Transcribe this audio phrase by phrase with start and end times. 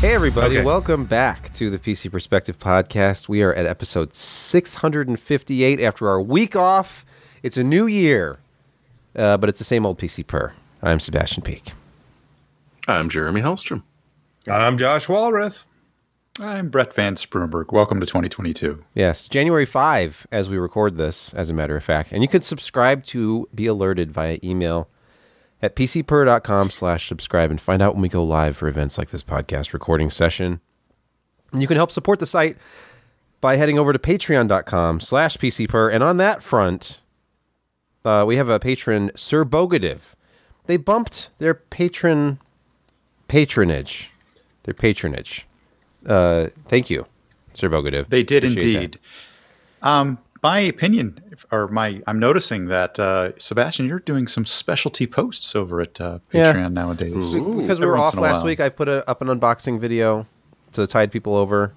[0.00, 0.58] Hey, everybody.
[0.58, 0.64] Okay.
[0.64, 3.28] Welcome back to the PC Perspective Podcast.
[3.28, 7.04] We are at episode 658 after our week off.
[7.42, 8.38] It's a new year,
[9.16, 10.52] uh, but it's the same old PC Per.
[10.82, 11.72] I'm Sebastian Peak.
[12.86, 13.82] I'm Jeremy Hellstrom.
[14.46, 15.64] I'm Josh Walrath.
[16.40, 17.72] I'm Brett Van Sprumberg.
[17.72, 18.84] Welcome to 2022.
[18.94, 22.12] Yes, January 5 as we record this, as a matter of fact.
[22.12, 24.88] And you can subscribe to be alerted via email
[25.62, 29.22] at pcper.com slash subscribe and find out when we go live for events like this
[29.22, 30.60] podcast recording session.
[31.52, 32.56] And you can help support the site
[33.40, 35.92] by heading over to patreon.com slash pcper.
[35.92, 37.00] And on that front,
[38.04, 40.14] uh, we have a patron, Sir Bogative.
[40.66, 42.38] They bumped their patron
[43.28, 44.10] patronage.
[44.64, 45.46] Their patronage.
[46.04, 47.06] Uh, thank you,
[47.54, 48.08] Sir Bogative.
[48.08, 48.98] They did Appreciate indeed.
[49.82, 50.18] Um,
[50.50, 51.06] my opinion,
[51.50, 56.18] or my, I'm noticing that uh, Sebastian, you're doing some specialty posts over at uh,
[56.32, 56.52] Yeah.
[56.52, 57.34] Patreon nowadays.
[57.34, 58.44] because we Every were off last while.
[58.46, 60.26] week, I put a, up an unboxing video
[60.72, 61.72] to tide people over.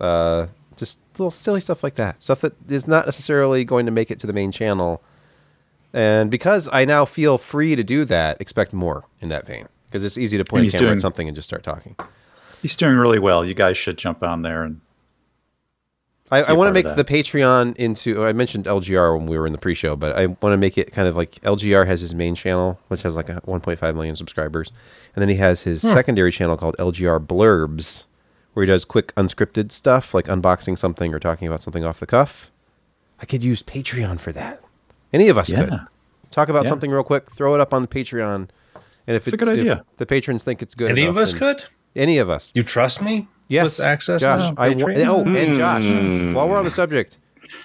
[0.00, 0.46] Uh,
[0.76, 4.18] just little silly stuff like that, stuff that is not necessarily going to make it
[4.20, 5.02] to the main channel.
[5.92, 9.66] And because I now feel free to do that, expect more in that vein.
[9.88, 11.96] Because it's easy to point And a camera doing- at something and just start talking.
[12.62, 13.44] He's doing really well.
[13.44, 14.80] You guys should jump on there and
[16.30, 17.04] I, I want to make the.
[17.04, 18.24] Patreon into.
[18.24, 20.90] I mentioned LGR when we were in the pre-show, but I want to make it
[20.92, 24.72] kind of like LGR has his main channel, which has like a 1.5 million subscribers,
[25.14, 25.88] and then he has his hmm.
[25.88, 28.06] secondary channel called LGR Blurbs,
[28.54, 32.06] where he does quick unscripted stuff like unboxing something or talking about something off the
[32.06, 32.50] cuff.
[33.20, 34.62] I could use Patreon for that.
[35.12, 35.78] Any of us could
[36.30, 36.70] talk about Yeah.
[36.70, 38.48] something real quick, throw it up on the Patreon,
[39.06, 39.84] and if It's it's, a good if idea.
[39.96, 41.64] the patrons think it's good, Any enough, of us could?
[41.94, 42.50] Any of us.
[42.54, 43.28] You trust me?
[43.48, 45.06] Yes, With access Josh, to I wa- Patreon?
[45.06, 47.16] oh, and Josh, while we're on the subject,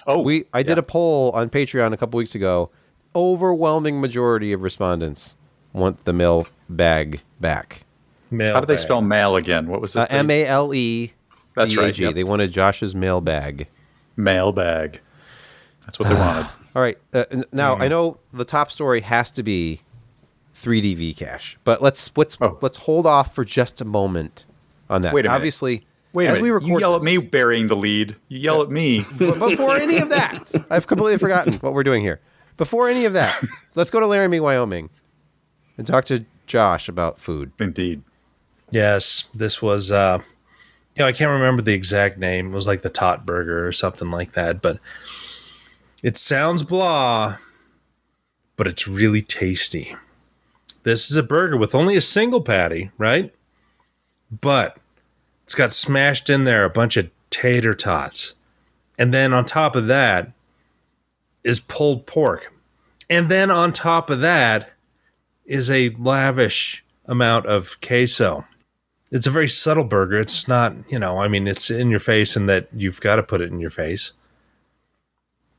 [0.06, 0.80] oh, we I did yeah.
[0.80, 2.70] a poll on Patreon a couple weeks ago.
[3.16, 5.34] Overwhelming majority of respondents
[5.72, 7.82] want the mail bag back.
[8.30, 8.80] Mail How do they bag.
[8.80, 9.66] spell mail again?
[9.68, 10.00] What was it?
[10.00, 11.12] Uh, M A L E.
[11.54, 12.02] That's right, B A G.
[12.04, 12.14] yep.
[12.14, 13.68] They wanted Josh's mail bag.
[14.16, 15.00] mail bag.
[15.84, 16.46] That's what they wanted.
[16.74, 16.96] All right.
[17.12, 17.82] Uh, now Mm-hmm.
[17.82, 19.82] I know the top story has to be
[20.56, 22.56] 3D V cache, but let's let's Oh.
[22.62, 24.44] let's hold off for just a moment
[24.92, 25.14] on that.
[25.14, 25.34] Wait a minute.
[25.36, 26.42] Obviously, Wait a as minute.
[26.42, 28.14] we record you yell at me burying the lead.
[28.28, 29.04] You yell at me.
[29.18, 32.20] But before any of that, I've completely forgotten what we're doing here.
[32.56, 33.34] Before any of that,
[33.74, 34.90] let's go to Laramie, Wyoming,
[35.78, 37.52] and talk to Josh about food.
[37.58, 38.02] Indeed.
[38.70, 39.90] Yes, this was.
[39.90, 40.18] uh
[40.96, 42.52] You know, I can't remember the exact name.
[42.52, 44.60] It was like the Tot Burger or something like that.
[44.60, 44.78] But
[46.02, 47.36] it sounds blah,
[48.56, 49.96] but it's really tasty.
[50.82, 53.32] This is a burger with only a single patty, right?
[54.40, 54.78] But
[55.52, 58.32] it's got smashed in there a bunch of tater tots.
[58.98, 60.32] And then on top of that
[61.44, 62.54] is pulled pork.
[63.10, 64.72] And then on top of that
[65.44, 68.46] is a lavish amount of queso.
[69.10, 70.18] It's a very subtle burger.
[70.18, 73.22] It's not, you know, I mean, it's in your face and that you've got to
[73.22, 74.14] put it in your face.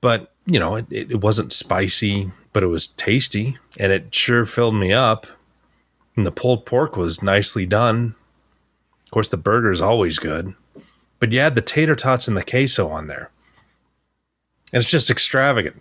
[0.01, 4.73] But, you know, it, it wasn't spicy, but it was tasty and it sure filled
[4.73, 5.27] me up.
[6.15, 8.15] And the pulled pork was nicely done.
[9.13, 10.55] Course, the burger is always good.
[11.19, 13.29] But you had the tater tots and the queso on there.
[14.73, 15.79] And it's just extravagant.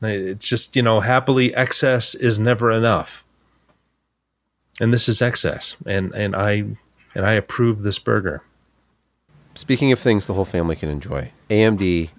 [0.00, 3.24] It's just, you know, happily excess is never enough.
[4.80, 5.76] And this is excess.
[5.86, 6.66] And and I
[7.16, 8.44] and I approve this burger.
[9.56, 12.10] Speaking of things the whole family can enjoy, AMD,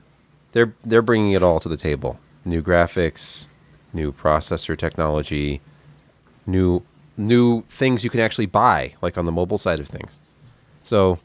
[0.52, 2.20] they're they're bringing it all to the table.
[2.44, 3.48] New graphics,
[3.94, 5.62] new processor technology,
[6.46, 6.84] new
[7.16, 10.20] new things you can actually buy, like on the mobile side of things.
[10.90, 11.20] So,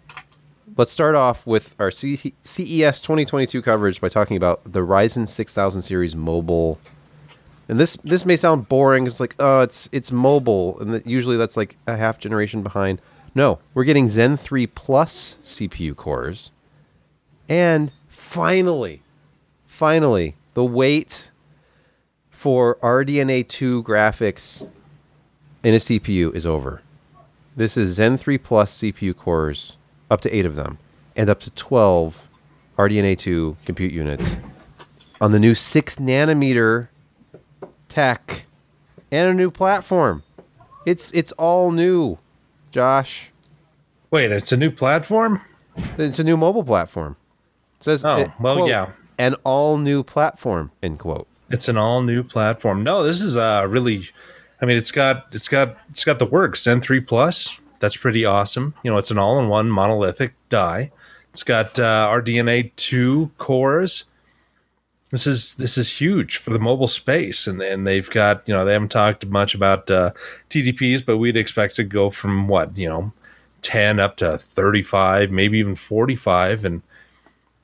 [0.77, 6.15] let's start off with our CES 2022 coverage by talking about the Ryzen 6000 series
[6.15, 6.79] mobile.
[7.67, 9.07] And this this may sound boring.
[9.07, 13.01] It's like, oh, it's it's mobile, and usually that's like a half generation behind.
[13.35, 16.51] No, we're getting Zen 3 Plus CPU cores,
[17.49, 19.01] and finally,
[19.67, 21.31] finally, the wait
[22.29, 24.69] for RDNA 2 graphics
[25.63, 26.83] in a CPU is over.
[27.57, 29.77] This is Zen 3 Plus CPU cores,
[30.11, 30.79] up to eight of them,
[31.15, 32.29] and up to 12
[32.77, 34.37] RDNA 2 compute units
[35.21, 36.89] on the new 6 nanometer
[37.89, 38.47] tech
[39.13, 40.25] and a new platform.
[40.85, 42.19] It's it's all new,
[42.73, 43.31] Josh.
[44.11, 45.41] Wait, it's a new platform?
[45.97, 47.17] It's a new mobile platform.
[47.79, 48.93] It says, Oh, uh, well, quote, yeah.
[49.19, 50.73] an all new platform.
[50.83, 51.27] End quote.
[51.51, 52.83] It's an all new platform.
[52.83, 54.09] No, this is uh really
[54.65, 56.63] I mean it's got it's got it's got the works.
[56.63, 57.61] Zen 3 Plus.
[57.81, 58.73] That's pretty awesome.
[58.83, 60.91] You know, it's an all in one monolithic die.
[61.33, 64.05] It's got uh, RDNA 2 cores.
[65.11, 68.65] This is this is huge for the mobile space, and and they've got you know
[68.65, 70.13] they haven't talked much about uh,
[70.49, 73.13] TDPs, but we'd expect to go from what you know
[73.61, 76.81] 10 up to 35, maybe even 45 and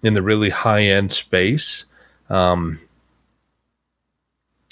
[0.02, 1.87] in the really high end space.
[2.29, 2.79] Um,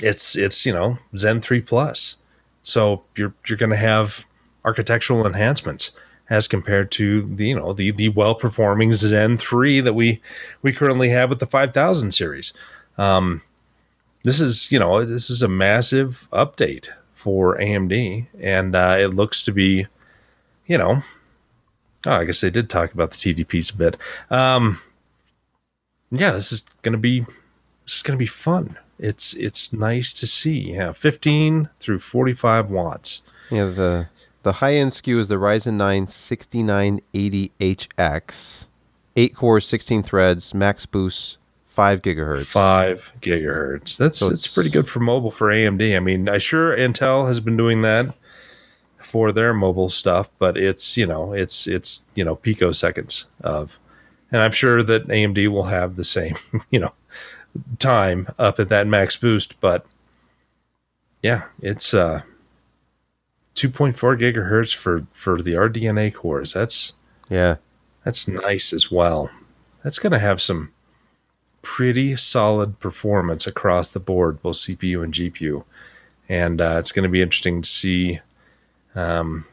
[0.02, 2.16] it's it's you know Zen 3 plus.
[2.62, 4.26] So you're you're going to have
[4.64, 5.92] architectural enhancements
[6.30, 10.20] as compared to the you know the the well performing Zen 3 that we
[10.62, 12.52] we currently have with the 5000 series.
[12.96, 13.42] Um,
[14.24, 19.42] this is you know this is a massive update for AMD, and uh, it looks
[19.42, 19.86] to be,
[20.66, 21.02] you know,
[22.06, 23.96] oh, I guess they did talk about the TDPs a bit.
[24.30, 24.80] Um,
[26.10, 28.76] yeah, this is gonna be this is gonna be fun.
[28.98, 30.72] It's it's nice to see.
[30.72, 33.22] Yeah, 15 through 45 watts.
[33.50, 34.08] Yeah, the
[34.42, 38.66] the high end SKU is the Ryzen 9 6980HX,
[39.16, 41.36] eight cores, 16 threads, max boost,
[41.68, 42.46] five gigahertz.
[42.46, 43.96] Five gigahertz.
[43.98, 45.96] That's So it's, it's- pretty good for mobile for AMD.
[45.96, 48.14] I mean, I sure Intel has been doing that
[48.98, 53.78] for their mobile stuff, but it's you know it's it's you know picoseconds of,
[54.32, 56.36] and I'm sure that AMD will have the same
[56.70, 56.92] you know
[57.78, 59.60] time up at that max boost.
[59.60, 59.86] But
[61.22, 62.22] yeah, it's uh
[63.54, 66.52] 2.4 gigahertz for for the RDNA cores.
[66.52, 66.94] That's
[67.28, 67.56] Yeah,
[68.04, 69.30] that's nice as well.
[69.82, 70.72] That's going to have some
[71.62, 75.64] pretty solid performance across the board, both CPU and GPU.
[76.28, 78.20] And uh, it's going to be interesting to see.
[78.94, 79.46] Um,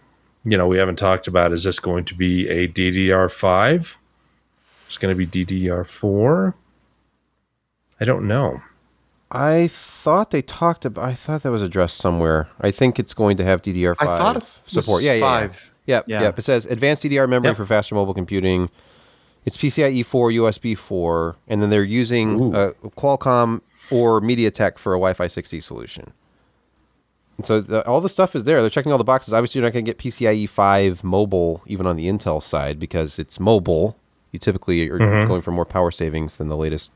[0.43, 3.97] you know, we haven't talked about is this going to be a DDR5?
[4.85, 6.53] It's going to be DDR4?
[7.99, 8.61] I don't know.
[9.31, 11.03] I thought they talked about.
[11.03, 12.47] I thought that was addressed somewhere.
[12.61, 15.01] I think it's going to have DDR5 I thought it support.
[15.03, 15.21] Yeah, yeah, yeah.
[15.39, 15.71] five.
[15.87, 16.21] Yep, Yeah.
[16.21, 16.39] yep.
[16.39, 17.57] It says advanced DDR memory Yep.
[17.57, 18.69] for faster mobile computing.
[19.45, 22.53] It's PCIe 4, USB 4, and then they're using Ooh.
[22.55, 23.61] uh, Qualcomm
[23.91, 26.05] or MediaTek for a Wi-Fi 6E solution.
[27.37, 28.61] And so the, all the stuff is there.
[28.61, 29.33] They're checking all the boxes.
[29.33, 33.19] Obviously, you're not going to get PCIe 5 mobile even on the Intel side because
[33.19, 33.97] it's mobile.
[34.31, 35.27] You typically are Mm-hmm.
[35.27, 36.91] going for more power savings than the latest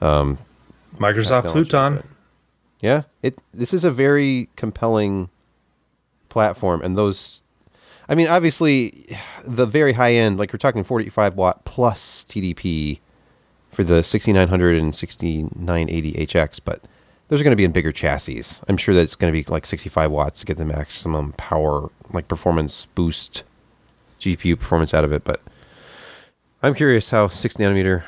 [0.00, 2.02] Microsoft technology, Pluton.
[2.80, 3.38] Yeah, it.
[3.52, 5.30] This is a very compelling
[6.28, 7.42] platform, and those.
[8.08, 13.00] I mean, obviously, the very high end, like we're talking 45 watt plus TDP
[13.70, 16.80] for the 6900 and 6980HX, but
[17.28, 18.42] those are going to be in bigger chassis.
[18.66, 21.90] I'm sure that it's going to be like 65 watts to get the maximum power,
[22.12, 23.42] like performance boost,
[24.18, 25.24] GPU performance out of it.
[25.24, 25.42] But
[26.62, 28.04] I'm curious how 6 nanometer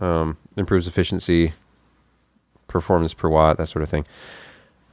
[0.00, 1.54] um, improves efficiency,
[2.66, 4.06] performance per watt, that sort of thing.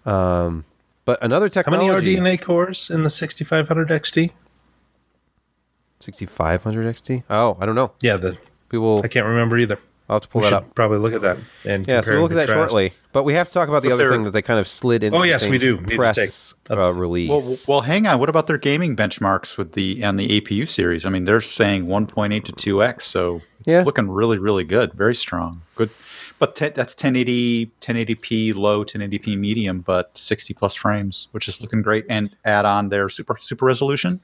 [0.05, 0.65] Um,
[1.03, 1.87] but another technology.
[2.15, 4.31] How many RDNA cores in the 6500 XT?
[5.99, 7.23] 6500 XT.
[7.29, 7.91] Oh, I don't know.
[8.01, 8.37] Yeah, the
[8.71, 9.01] We will.
[9.03, 9.79] I can't remember either.
[10.07, 10.75] I'll have to pull we that should up.
[10.75, 12.93] probably look at that and Yeah, so we'll look at that shortly.
[13.11, 15.03] But we have to talk about the But other thing that they kind of slid
[15.03, 15.17] into.
[15.17, 15.77] Oh, yes, same we do.
[15.77, 17.29] Press take- uh, release.
[17.29, 18.19] Well, well, hang on.
[18.19, 21.05] What about their gaming benchmarks with the and the APU series?
[21.05, 23.81] I mean, they're saying 1.8 to 2x, so it's Yeah.
[23.83, 24.93] looking really, really good.
[24.93, 25.61] Very strong.
[25.75, 25.89] Good.
[26.37, 31.81] But te- that's 1080, 1080p low, 1080p medium, but 60 plus frames, which is looking
[31.81, 32.05] great.
[32.09, 34.19] And add on their super super resolution.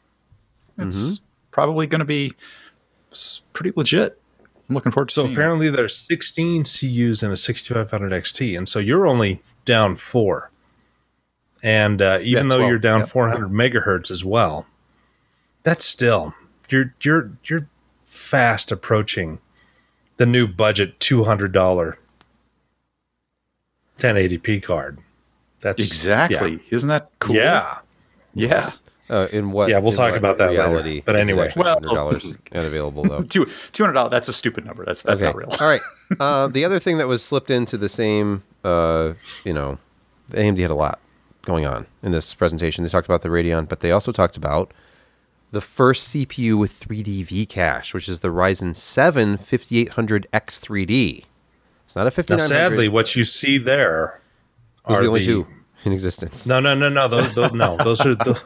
[0.77, 1.23] It's Mm-hmm.
[1.51, 2.33] probably going to be
[3.53, 4.20] pretty legit.
[4.71, 5.33] I'm looking forward to So seeing.
[5.33, 5.35] it.
[5.35, 10.49] apparently there's 16 CUs in a 6500 XT, and so you're only down four.
[11.61, 13.09] And uh, even Yeah, though 12, you're down yep.
[13.09, 14.65] 400 megahertz as well,
[15.63, 16.33] that's still
[16.69, 17.67] you're you're you're
[18.05, 19.41] fast approaching
[20.15, 21.97] the new budget $200
[23.97, 24.99] 1080p card.
[25.59, 26.61] That's exactly.
[26.69, 27.35] Isn't that cool?
[27.35, 27.79] Yeah.
[28.33, 28.69] Yeah.
[29.11, 29.69] Uh, in what?
[29.69, 30.61] Yeah, we'll talk about that later.
[30.63, 31.03] reality.
[31.05, 31.51] But is it anyway.
[31.55, 33.21] Well- $100 and available though.
[33.21, 34.11] Two two hundred dollars.
[34.11, 34.85] That's a stupid number.
[34.85, 35.49] That's that's not real.
[35.59, 35.81] All right.
[36.19, 39.13] Uh, the other thing that was slipped into the same, uh,
[39.45, 39.77] you know,
[40.31, 40.99] AMD had a lot
[41.45, 42.83] going on in this presentation.
[42.83, 44.73] They talked about the Radeon, but they also talked about
[45.51, 51.25] the first CPU with 3D V cache, which is the Ryzen 7 5800X3D.
[51.85, 52.47] It's not a Now 5900.
[52.47, 54.19] sadly what you see there
[54.85, 55.47] are the only the- two
[55.85, 56.45] in existence.
[56.45, 57.07] No, no, no, no.
[57.07, 58.41] Those, those no, those are the,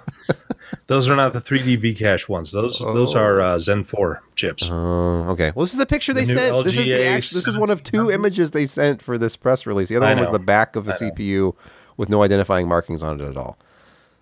[0.87, 2.51] those are not the 3D Vcache ones.
[2.51, 4.69] Those those are uh, Zen 4 chips.
[4.71, 5.51] Oh, okay.
[5.55, 6.63] Well, this is the picture they The new sent.
[6.65, 9.35] This is the LGA act- this is one of two images they sent for this
[9.35, 9.89] press release.
[9.89, 10.33] The other I one was know.
[10.33, 10.91] the back of a.
[10.91, 11.55] CPU
[11.97, 13.57] with no identifying markings on it at all.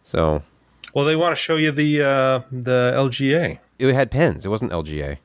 [0.04, 0.44] So
[0.94, 3.60] Well, they want to show you the uh, the LGA.
[3.80, 4.46] it had pins.
[4.46, 5.18] It wasn't LGA.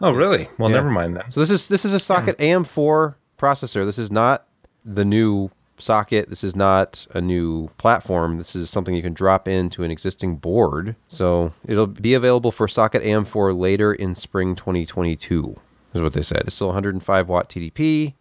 [0.00, 0.48] Oh, really?
[0.58, 0.76] Well, Yeah.
[0.76, 1.30] never mind then.
[1.30, 3.84] So this is this is a socket AM4 processor.
[3.84, 4.46] This is not
[4.84, 6.28] the new socket.
[6.28, 8.38] This is not a new platform.
[8.38, 10.96] This is something you can drop into an existing board.
[11.08, 15.56] So it'll be available for socket AM4 later in spring 2022.
[15.94, 16.42] Is what they said.
[16.46, 18.14] It's still 105 watt TDP.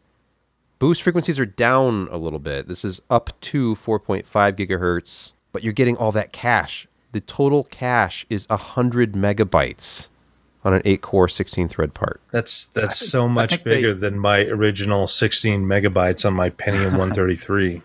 [0.79, 2.67] Boost frequencies are down a little bit.
[2.67, 6.87] This is up to 4.5 gigahertz, but you're getting all that cache.
[7.11, 10.09] the total cache is 100 megabytes
[10.63, 12.19] on an 8 core 16 thread part.
[12.31, 16.49] That's that's think- so much think they- bigger than my original 16 megabytes on my
[16.49, 17.81] Pentium 133.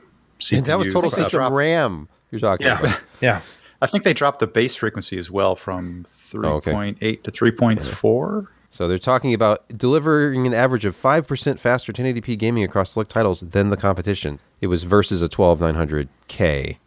[0.53, 1.17] And that was total processor.
[1.25, 3.01] system RAM you're talking Yeah, about.
[3.21, 3.41] yeah.
[3.81, 6.73] I think they dropped the base frequency as well from Oh, okay.
[6.73, 8.47] 3.8 to 3.4.
[8.71, 13.41] So they're talking about delivering an average of 5% faster 1080p gaming across select titles
[13.41, 14.41] than the competition.
[14.63, 16.79] It was versus a 12900K.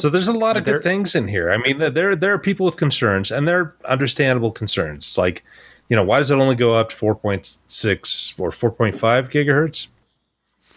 [0.00, 1.50] So there's a lot of good things in here.
[1.50, 5.18] I mean, there there are people with concerns, and they're understandable concerns.
[5.18, 5.44] Like,
[5.88, 8.94] you know, why does it only go up to 4.6 or 4.5
[9.30, 9.88] gigahertz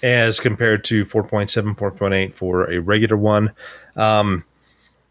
[0.02, 3.54] as compared to 4.7, 4.8 for a regular one?
[3.96, 4.44] Um,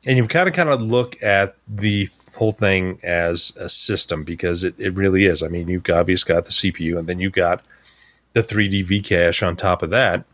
[0.04, 4.64] and you kind of kind of look at the whole thing as a system because
[4.64, 5.42] it, it really is.
[5.42, 7.64] I mean, you've obviously got the CPU, and then you've got
[8.34, 10.24] the 3D V cache on top of that.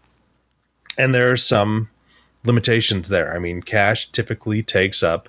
[0.97, 1.91] And there are some
[2.49, 3.33] limitations there.
[3.33, 5.29] I mean, cache typically takes up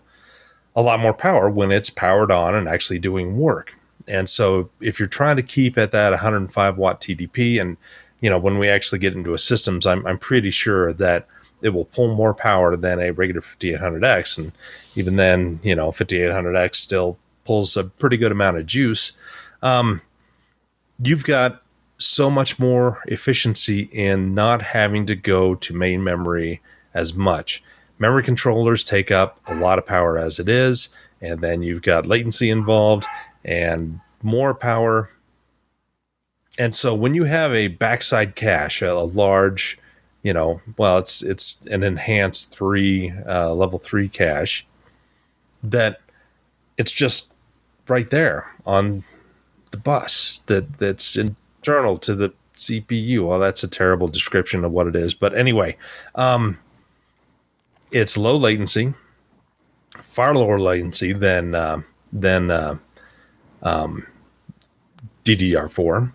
[0.76, 3.78] a lot more power when it's powered on and actually doing work.
[4.08, 7.78] And so if you're trying to keep at that 105 watt TDP, and
[8.22, 11.28] you know, when we actually get into a systems, I'm, I'm pretty sure that
[11.62, 14.38] it will pull more power than a regular 5800X.
[14.38, 14.52] And
[14.96, 19.14] even then, you know, 5800X still pulls a pretty good amount of juice.
[19.62, 20.02] Um,
[21.02, 21.62] you've got
[21.98, 26.62] so much more efficiency in not having to go to main memory
[27.00, 27.64] as much.
[27.98, 30.90] Memory controllers take up a lot of power as it is,
[31.22, 33.06] and then you've got latency involved
[33.44, 35.10] and more power.
[36.58, 39.78] And so when you have a backside cache, a, large,
[40.24, 44.66] you know, well, it's it's an enhanced three uh, level three cache
[45.64, 46.02] that
[46.78, 47.34] it's just
[47.88, 49.04] right there on
[49.72, 53.28] the bus that that's internal to the CPU.
[53.28, 55.78] Well, that's a terrible description of what it is, but anyway,
[56.16, 56.60] um,
[57.92, 58.94] it's low latency,
[59.98, 61.82] far lower latency than uh,
[62.12, 62.78] than uh,
[63.62, 64.06] um,
[65.26, 66.14] DDR4.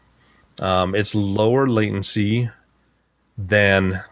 [0.60, 2.50] Um, it's lower latency
[3.36, 4.02] than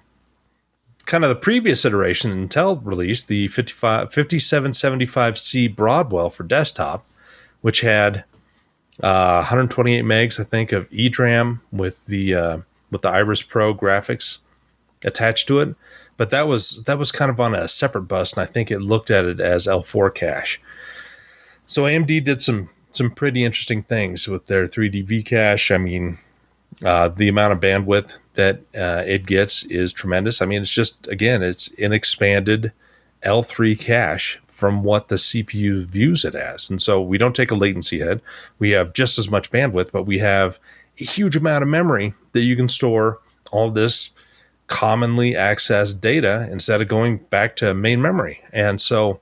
[1.07, 7.07] kind of the previous iteration Intel released, the 55, 5775C Broadwell for desktop,
[7.61, 8.25] which had
[9.03, 12.59] uh, 128 megs, I think, of EDRAM with the uh,
[12.91, 14.39] with the Iris Pro graphics
[15.03, 15.75] attached to it.
[16.17, 18.81] But that was that was kind of on a separate bus, and I think it
[18.81, 20.61] looked at it as L4 cache.
[21.67, 25.71] So AMD did some some pretty interesting things with their 3D V cache.
[25.71, 26.19] I mean,
[26.85, 30.43] uh, the amount of bandwidth that uh, it gets is tremendous.
[30.43, 32.73] I mean, it's just again, it's an expanded
[33.25, 37.57] L3 cache from what the CPU views it as, and so we don't take a
[37.57, 38.21] latency hit.
[38.59, 40.59] We have just as much bandwidth, but we have
[41.01, 44.11] a huge amount of memory that you can store all this
[44.73, 48.43] commonly accessed data instead of going back to main memory.
[48.55, 49.21] And so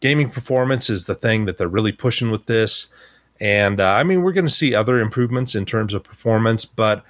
[0.00, 2.92] gaming performance is the thing that they're really pushing with this.
[3.38, 7.04] And uh, I mean, we're going to see other improvements in terms of performance, but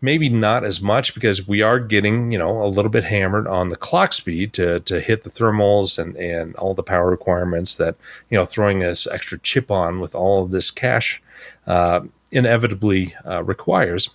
[0.00, 3.70] maybe not as much because we are getting, you know, a little bit hammered on
[3.70, 7.96] the clock speed to, to hit the thermals and, and all the power requirements that,
[8.30, 11.20] you know, throwing this extra chip on with all of this cache
[11.66, 12.00] uh,
[12.30, 14.10] inevitably uh, requires.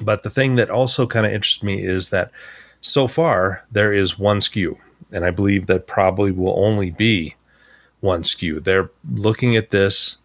[0.00, 2.30] But the thing that also kind of interests me is that
[2.80, 4.76] so far there is one SKU,
[5.12, 7.36] and I believe that probably will only be
[8.00, 8.62] one SKU.
[8.62, 10.18] They're looking at this,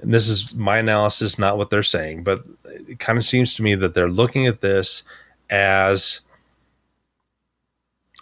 [0.00, 3.62] and this is my analysis, not what they're saying, but it kind of seems to
[3.62, 5.02] me that they're looking at this
[5.50, 6.20] as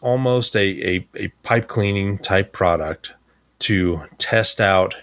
[0.00, 3.12] almost a, a, a pipe cleaning type product
[3.60, 4.96] to test out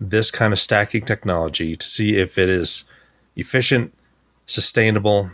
[0.00, 2.84] this kind of stacking technology to see if it is
[3.34, 3.92] efficient
[4.48, 5.30] sustainable,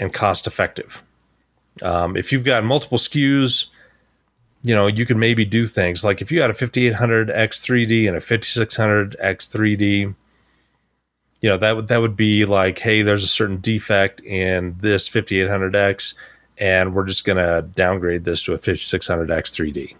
[0.00, 1.04] and cost effective.
[1.82, 3.66] Um, if you've got multiple SKUs,
[4.62, 8.16] you know, you can maybe do things like if you had a 5800X 3D and
[8.16, 10.14] a 5600X 3D,
[11.40, 15.08] you know, that would that would be like, hey, there's a certain defect in this
[15.08, 16.14] 5800X,
[16.58, 19.94] and we're just gonna downgrade this to a 5600X 3D.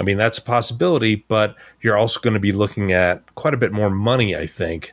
[0.00, 3.56] I mean, that's a possibility, but you're also going to be looking at quite a
[3.56, 4.92] bit more money, I think,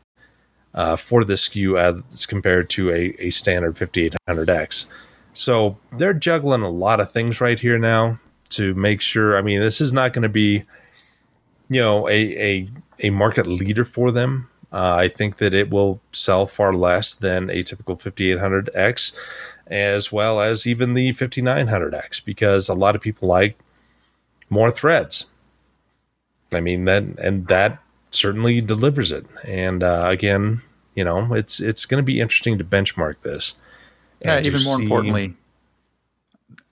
[0.75, 4.87] uh, for this SKU as compared to a, a standard 5800X.
[5.33, 9.37] So they're juggling a lot of things right here now to make sure.
[9.37, 10.63] I mean, this is not going to be,
[11.69, 14.49] you know, a, a, a market leader for them.
[14.71, 19.15] Uh, I think that it will sell far less than a typical 5800X,
[19.67, 23.57] as well as even the 5900X, because a lot of people like
[24.49, 25.27] more threads.
[26.53, 27.79] I mean that, and that
[28.15, 29.25] certainly delivers it.
[29.47, 30.61] And uh, again,
[30.95, 33.55] you know, it's it's going to be interesting to benchmark this.
[34.23, 35.33] Yeah, even more see- importantly,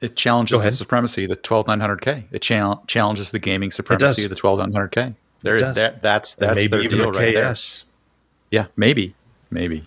[0.01, 2.23] It challenges the supremacy of the 12900K.
[2.31, 5.15] It chal- challenges the gaming supremacy of the 12900K.
[5.41, 7.55] There, that, that's that's maybe their deal right there.
[8.50, 9.13] Yeah, maybe,
[9.51, 9.85] maybe.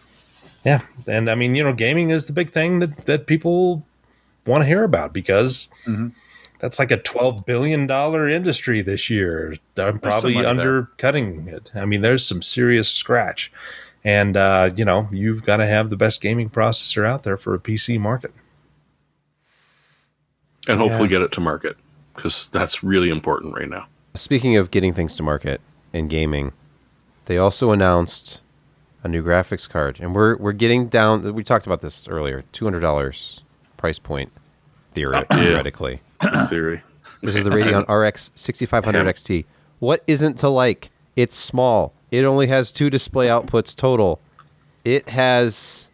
[0.64, 3.84] Yeah, and I mean, you know, gaming is the big thing that that people
[4.44, 6.12] want to hear about because Mhm.
[6.58, 9.54] That's like a twelve billion dollar industry this year.
[9.76, 10.50] I'm probably money there.
[10.50, 11.70] undercutting it.
[11.74, 13.52] I mean, there's some serious scratch,
[14.04, 17.54] and uh, you know, you've got to have the best gaming processor out there for
[17.54, 18.32] a PC market.
[20.68, 21.18] and hopefully Yeah.
[21.18, 21.76] get it to market
[22.14, 23.86] because that's really important right now.
[24.14, 25.60] Speaking of getting things to market
[25.92, 26.52] in gaming,
[27.26, 28.40] they also announced
[29.04, 31.34] a new graphics card, and we're we're getting down.
[31.34, 32.42] We talked about this earlier.
[32.52, 33.42] Two hundred dollars
[33.76, 34.32] price point,
[34.94, 36.00] theori- theoretically.
[36.22, 36.82] In theory,
[37.22, 39.44] This is the Radeon RX 6500 XT.
[39.78, 40.90] What isn't to like?
[41.16, 41.92] It's small.
[42.10, 44.20] It only has two display outputs total.
[44.84, 45.88] It has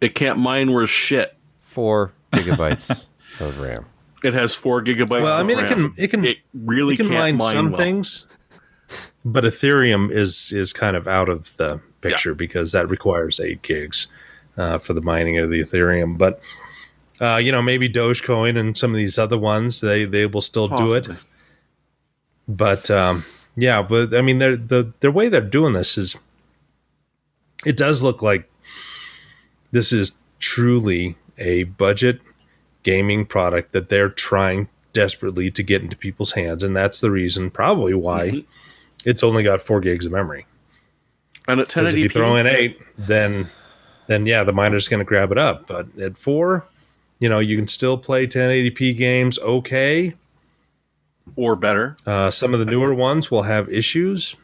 [0.00, 1.36] it can't mine worth shit.
[1.62, 3.06] four gigabytes
[3.40, 3.86] of RAM.
[4.24, 5.22] It has four gigabytes.
[5.22, 7.70] Well, I of mean, it can it can It really it can mine mine some
[7.70, 7.78] well.
[7.80, 8.26] things,
[9.24, 14.08] but Ethereum is is kind of out of the picture because that requires eight gigs
[14.56, 16.18] uh, for the mining of the Ethereum.
[16.18, 16.40] But
[17.20, 20.68] uh, you know, maybe Dogecoin and some of these other ones they they will still
[20.68, 21.08] do it.
[22.48, 23.24] But um,
[23.56, 26.16] yeah, but I mean, they're, the the way they're doing this is,
[27.64, 28.50] it does look like
[29.72, 32.20] this is truly a budget
[32.82, 37.50] gaming product that they're trying desperately to get into people's hands, and that's the reason
[37.50, 38.44] probably why Mhm.
[39.04, 40.46] it's only got four gigs of memory.
[41.48, 43.48] And at Because if you throw in eight, then
[44.06, 45.66] then yeah, the miner's going to grab it up.
[45.66, 46.64] But at four,
[47.18, 50.14] you know, you can still play 1080p games okay.
[51.34, 54.36] or better, Uh, some of the newer ones will have issues,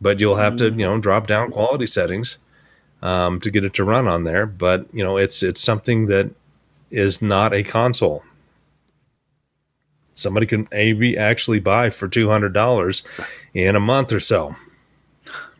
[0.00, 2.38] but you'll have to, you know, drop down quality settings
[3.02, 4.46] um, to get it to run on there.
[4.46, 6.30] But you know, it's it's something that
[6.90, 8.22] is not a console.
[10.14, 13.02] Somebody can maybe actually buy for two hundred dollars
[13.52, 14.56] in a month or so.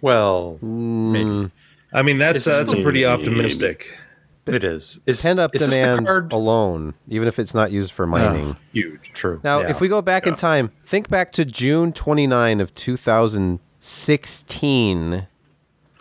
[0.00, 1.50] Well, Mm, maybe
[1.92, 3.96] I mean, that's Is this that's a pretty optimistic.
[4.46, 5.00] It is.
[5.06, 6.32] Is Pent up is this the demand card?
[6.32, 8.56] alone, even if it's not used for mining.
[8.72, 9.10] Huge.
[9.14, 9.40] True.
[9.44, 9.70] Now, Yeah.
[9.70, 15.26] if we go back in time, think back to June 29 of 2016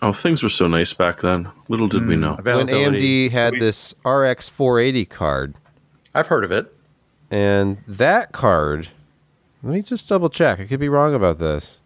[0.04, 1.50] oh, things were so nice back then.
[1.70, 2.38] Little did we mm, know.
[2.44, 5.56] when AMD had this RX 480 card.
[6.14, 6.72] I've heard of it.
[7.32, 8.90] And that card,
[9.64, 10.60] let me just double check.
[10.60, 11.82] I could be wrong about this.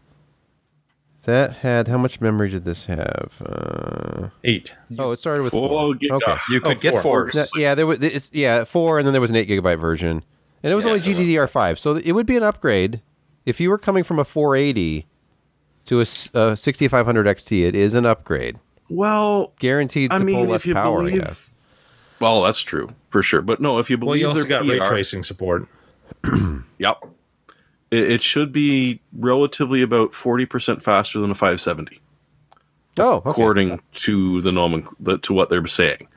[1.27, 3.31] That had, how much memory did this have?
[3.45, 4.71] Uh, Eight.
[4.97, 5.93] oh, it started with Four four.
[5.95, 6.37] giga- Okay.
[6.49, 7.01] You could Oh, get four.
[7.01, 7.31] four.
[7.35, 10.23] No, yeah, there was it's, yeah four, and then there was an eight gigabyte version,
[10.63, 13.01] and it was only GDDR5, so it would be an upgrade
[13.45, 15.05] if you were coming from a 480
[15.87, 17.67] to a 6500 XT.
[17.67, 18.57] It is an upgrade,
[18.89, 21.03] Well, guaranteed to I pull less if you power.
[21.03, 21.55] I guess.
[22.21, 23.41] well, that's true for sure.
[23.41, 25.67] But no, if you believe Well, you also their got ray tracing support.
[26.79, 27.03] Yep.
[27.91, 31.99] It, it should be relatively about 40% faster than a 570,
[32.97, 33.29] Oh, okay.
[33.29, 34.87] according to the nomen
[35.21, 36.07] to what they're saying.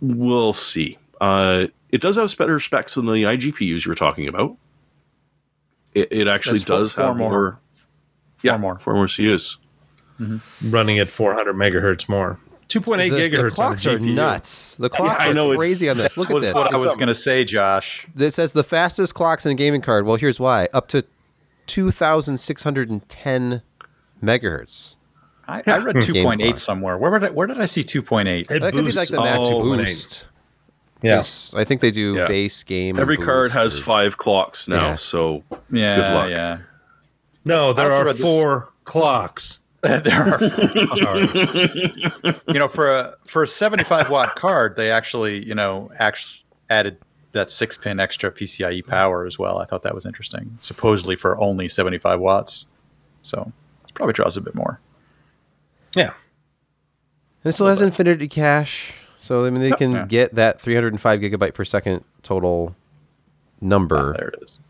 [0.00, 0.98] We'll see.
[1.20, 4.56] Uh, it does have better specs than the iGPUs you were talking about.
[5.94, 7.30] It, it actually That's four- does four have more.
[7.30, 7.58] more.
[8.42, 8.78] Yeah, more.
[8.78, 9.58] Four more CUs.
[10.62, 12.38] running at 400 megahertz more.
[12.80, 14.74] 2.8 the, gigahertz the clocks are nuts.
[14.76, 16.16] The clocks I know, are it's- crazy on this.
[16.16, 16.54] Look at was this.
[16.54, 18.06] what I was going to say, Josh.
[18.18, 20.06] It says the fastest clocks in a gaming card.
[20.06, 21.04] Well, here's why: up to
[21.66, 23.62] 2,610
[24.22, 24.96] megahertz.
[25.46, 26.58] I, I read Game 2.8 clock.
[26.58, 26.96] somewhere.
[26.98, 28.50] Where did I, where did I see 2.8?
[28.50, 30.28] It That could be like the max all when it- boost.
[31.02, 31.16] Yeah.
[31.16, 32.26] 'Cause I think they do Yeah.
[32.26, 32.96] base game.
[32.96, 34.94] and Every card has or- five clocks now, Yeah.
[34.94, 36.30] so Yeah, Good luck.
[36.30, 36.58] yeah.
[37.44, 39.60] No, there are read this- four clocks.
[40.04, 40.38] there are,
[40.96, 41.94] Sorry.
[42.48, 46.98] you know, for a for a 75 watt card, they actually, you know, actually added
[47.32, 49.58] that six pin extra PCIe power as well.
[49.58, 50.54] I thought that was interesting.
[50.58, 52.66] Supposedly for only 75 watts,
[53.22, 53.52] so
[53.86, 54.80] it probably draws a bit more.
[55.94, 56.12] yeah.
[57.44, 60.06] And it still has infinity cache, so I mean they can Yeah.
[60.06, 62.74] get that 305 gigabyte per second total
[63.60, 64.14] number.
[64.14, 64.60] Ah, there it is.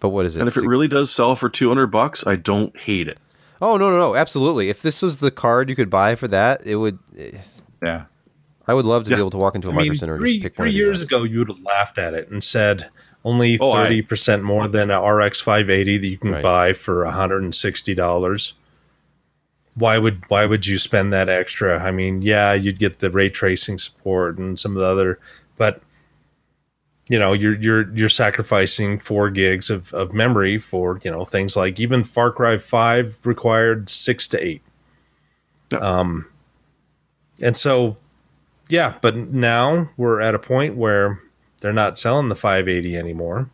[0.00, 0.40] but what is it?
[0.40, 3.18] and if it really does sell for 200 bucks, I don't hate it.
[3.62, 4.68] Oh no no no absolutely!
[4.68, 6.98] If this was the card you could buy for that, it would.
[7.18, 7.32] eh,
[7.82, 8.04] Yeah.
[8.68, 9.16] I would love to Yeah.
[9.16, 10.64] be able to walk into a I micro mean, center and three, just pick one
[10.66, 12.88] three of years ago, you would have laughed at it and said
[13.24, 16.42] only Oh, I- 30% more than an RX 580 that you can Right.
[16.42, 18.54] buy for $160.
[19.74, 21.78] Why would why would you spend that extra?
[21.82, 25.18] I mean, yeah, you'd get the ray tracing support and some of the other,
[25.58, 25.80] but
[27.08, 31.56] you know, you're you're you're sacrificing four gigs of, of memory for you know things
[31.56, 34.62] like even Far Cry Five required six to eight.
[35.70, 35.78] Yeah.
[35.78, 36.28] Um,
[37.40, 37.96] and so,
[38.68, 41.20] yeah, but now we're at a point where
[41.60, 43.50] they're not selling the 580 anymore.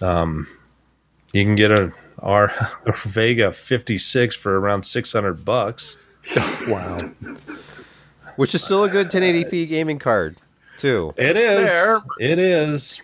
[0.00, 0.46] Um,
[1.32, 2.52] you can get a our
[3.04, 5.96] Vega 56 for around 600 bucks.
[6.68, 6.98] Wow.
[8.36, 10.36] Which is still a good 1080p gaming card,
[10.76, 11.14] too.
[11.16, 11.70] It is.
[11.70, 11.98] Fair.
[12.18, 13.02] It is.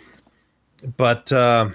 [0.97, 1.71] But uh,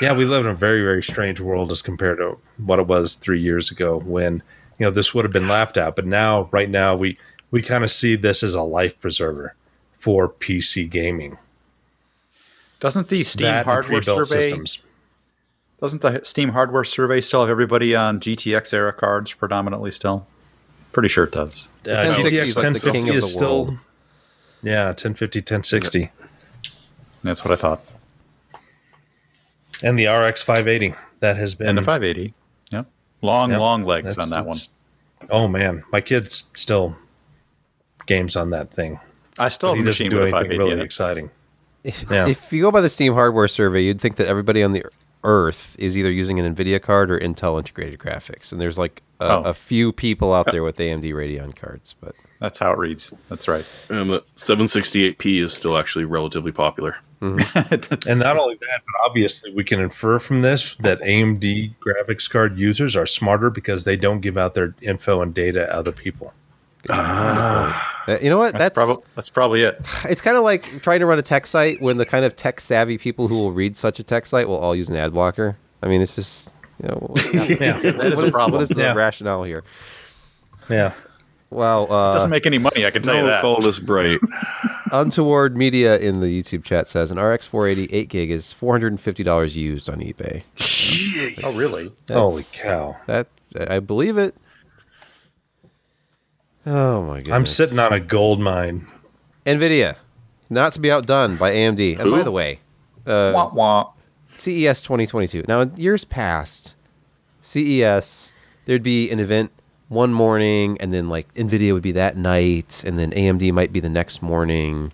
[0.00, 3.14] yeah, we live in a very, very strange world as compared to what it was
[3.14, 4.42] three years ago when
[4.78, 5.96] you know this would have been laughed at.
[5.96, 7.18] But now, right now, we
[7.50, 9.54] we kind of see this as a life preserver
[9.96, 11.38] for PC gaming.
[12.80, 14.64] Doesn't the Steam That hardware pre-built survey
[15.82, 20.26] doesn't the Steam hardware survey still have everybody on GTX era cards predominantly still?
[20.92, 21.68] Pretty sure it does.
[21.84, 23.78] Uh, 1060 GTX is like the king 1050 of is the still world.
[24.62, 26.10] Yeah 1050 1060
[27.22, 27.80] That's what I thought.
[29.82, 32.34] and the RX 580 that has been And the 580.
[32.70, 32.86] Yep.
[33.20, 33.60] Long, Yep.
[33.60, 34.56] long legs That's- on that one.
[34.56, 34.74] that's-
[35.30, 36.96] Oh man, my kid's still
[38.06, 38.98] games on that thing.
[39.38, 40.80] I still But have he a doesn't machine do with a anything 580 really in
[40.80, 41.30] exciting.
[41.84, 42.26] If, Yeah.
[42.28, 44.84] if you go by the Steam hardware survey, you'd think that everybody on the
[45.24, 48.50] Earth is either using an NVIDIA card or Intel integrated graphics.
[48.50, 49.42] And there's like a, Oh.
[49.44, 51.94] a few people out there with AMD Radeon cards.
[52.00, 53.14] But That's how it reads.
[53.28, 53.64] That's right.
[53.88, 56.96] And the 768p is still actually relatively popular.
[57.22, 57.38] And
[58.18, 62.96] not only that, but obviously we can infer from this that AMD graphics card users
[62.96, 66.34] are smarter because they don't give out their info and data to other people.
[66.90, 68.52] uh, you know what?
[68.54, 69.80] that's, That's, probably that's probably it.
[70.06, 72.58] it's kind of like trying to run a tech site when the kind of tech
[72.60, 75.56] savvy people who will read such a tech site will all use an ad blocker.
[75.80, 76.52] I mean, it's just
[76.82, 78.52] you know what, Yeah, That is what a problem.
[78.58, 78.94] What is the Yeah.
[78.94, 79.62] rationale here?
[80.68, 80.92] yeah.
[81.52, 81.84] Wow.
[81.84, 83.42] Uh, Doesn't make any money, I can tell you No that.
[83.42, 84.20] call this bright.
[84.92, 89.88] Untoward Media in the YouTube chat says an RX 480 8 gig is $450 used
[89.88, 90.42] on eBay.
[90.56, 91.40] Jeez.
[91.44, 91.92] Oh, really?
[92.10, 92.96] Holy cow!
[93.06, 93.28] That
[93.68, 94.34] I believe it.
[96.66, 97.34] Oh my goodness!
[97.34, 98.86] I'm sitting on a gold mine.
[99.46, 99.96] Nvidia,
[100.50, 101.98] not to be outdone by AMD.
[101.98, 102.60] And by the way,
[103.06, 103.92] uh, wah, wah.
[104.28, 105.44] CES 2022.
[105.48, 106.76] Now, in years past,
[107.40, 108.32] CES
[108.66, 109.50] there'd be an event
[109.92, 113.80] one morning, and then like Nvidia would be that night, and then AMD might be
[113.80, 114.90] the next morning.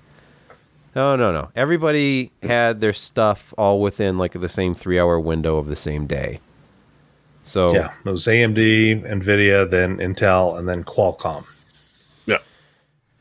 [0.95, 1.51] No, no, no.
[1.55, 6.41] Everybody had their stuff all within like the same three-hour window of the same day.
[7.45, 8.57] So Yeah, it was AMD,
[9.07, 11.45] Nvidia, then Intel, and then Qualcomm.
[12.27, 12.39] Yeah.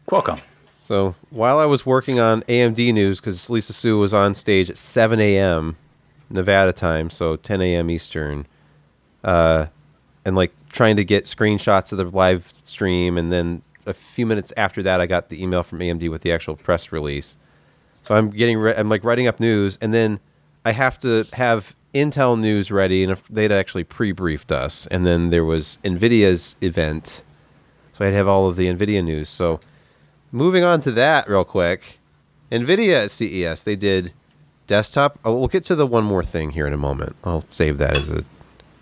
[0.07, 0.41] Qualcomm.
[0.81, 4.77] So while I was working on AMD news, because Lisa Su was on stage at
[4.77, 5.77] 7 a.m.
[6.29, 7.89] Nevada time, so 10 a.m.
[7.89, 8.47] Eastern,
[9.23, 9.67] uh,
[10.25, 14.53] and like trying to get screenshots of the live stream, and then a few minutes
[14.55, 17.35] after that, I got the email from AMD with the actual press release.
[18.03, 20.19] So I'm getting, re- I'm like writing up news, and then
[20.63, 25.43] I have to have Intel news ready, and they'd actually pre-briefed us, and then there
[25.43, 27.23] was Nvidia's event,
[27.93, 29.29] so I'd have all of the Nvidia news.
[29.29, 29.59] So
[30.31, 31.99] moving on to that real quick
[32.51, 34.13] nvidia at ces they did
[34.67, 37.77] desktop oh, we'll get to the one more thing here in a moment i'll save
[37.77, 38.23] that as a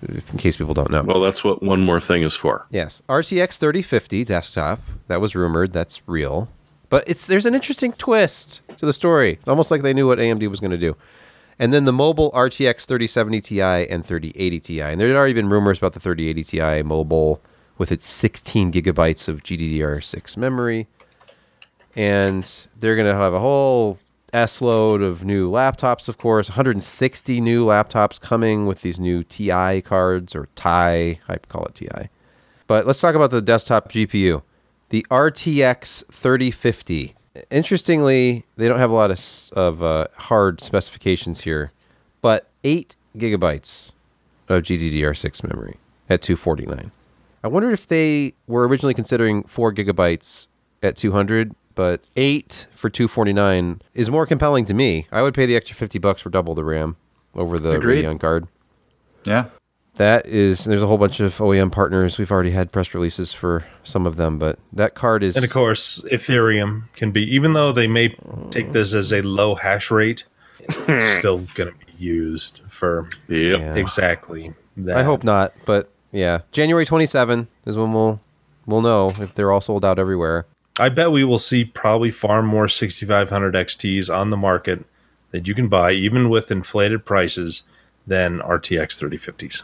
[0.08, 1.04] Uh, in case people don't know.
[1.04, 2.66] Well, that's what one more thing is for.
[2.70, 3.02] yes.
[3.10, 4.82] Rtx 3050 desktop.
[5.08, 5.74] That was rumored.
[5.74, 6.50] That's real.
[6.90, 9.34] But it's there's an interesting twist to the story.
[9.34, 10.96] It's almost like they knew what amd was going to do.
[11.58, 14.82] And then the mobile rtx 3070 ti and 3080 ti.
[14.82, 17.42] And there had already been rumors about the 3080 ti mobile
[17.78, 20.88] with its 16 gigabytes of gddr6 memory.
[21.96, 23.98] And they're going to have a whole
[24.34, 26.50] S load of new laptops, of course.
[26.50, 31.20] 160 new laptops coming with these new TI cards or TI.
[31.28, 32.10] I call it TI.
[32.68, 34.42] But let's talk about the desktop GPU,
[34.90, 37.16] the RTX 3050.
[37.52, 41.72] Interestingly, they don't have a lot of, of uh, hard specifications here,
[42.22, 43.92] but eight gigabytes
[44.50, 45.78] of GDDR6 memory
[46.10, 46.92] at 249.
[47.44, 50.48] I wonder if they were originally considering four gigabytes
[50.82, 55.08] at 200, but eight for 249 is more compelling to me.
[55.12, 56.96] I would pay the extra 50 bucks for double the RAM
[57.36, 58.04] over the Agreed.
[58.06, 58.48] Radeon card.
[59.26, 59.46] Yeah.
[59.96, 62.18] That is, there's a whole bunch of OEM partners.
[62.18, 65.38] We've already had press releases for some of them, but that card is.
[65.38, 68.10] And of course, Ethereum can be, even though they may
[68.52, 70.26] take this as a low hash rate,
[70.60, 73.60] it's still going to be used for Yep.
[73.60, 73.76] Yeah.
[73.76, 74.98] exactly that.
[74.98, 78.20] I hope not, but yeah, January 27 is when we'll
[78.66, 80.46] we'll know if they're all sold out everywhere.
[80.80, 84.86] I bet we will see probably far more 6500 XTs on the market
[85.32, 87.64] that you can buy, even with inflated prices,
[88.06, 89.64] than RTX 3050s.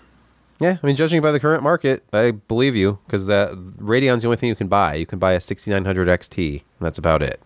[0.59, 4.27] Yeah, I mean, judging by the current market, I believe you because that Radeon's the
[4.27, 4.93] only thing you can buy.
[4.95, 7.41] You can buy a 6900 XT, and that's about it.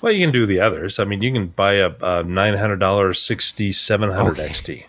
[0.00, 0.98] Well, you can do the others.
[0.98, 4.48] I mean, you can buy a, a $900 6700 Okay.
[4.48, 4.84] XT,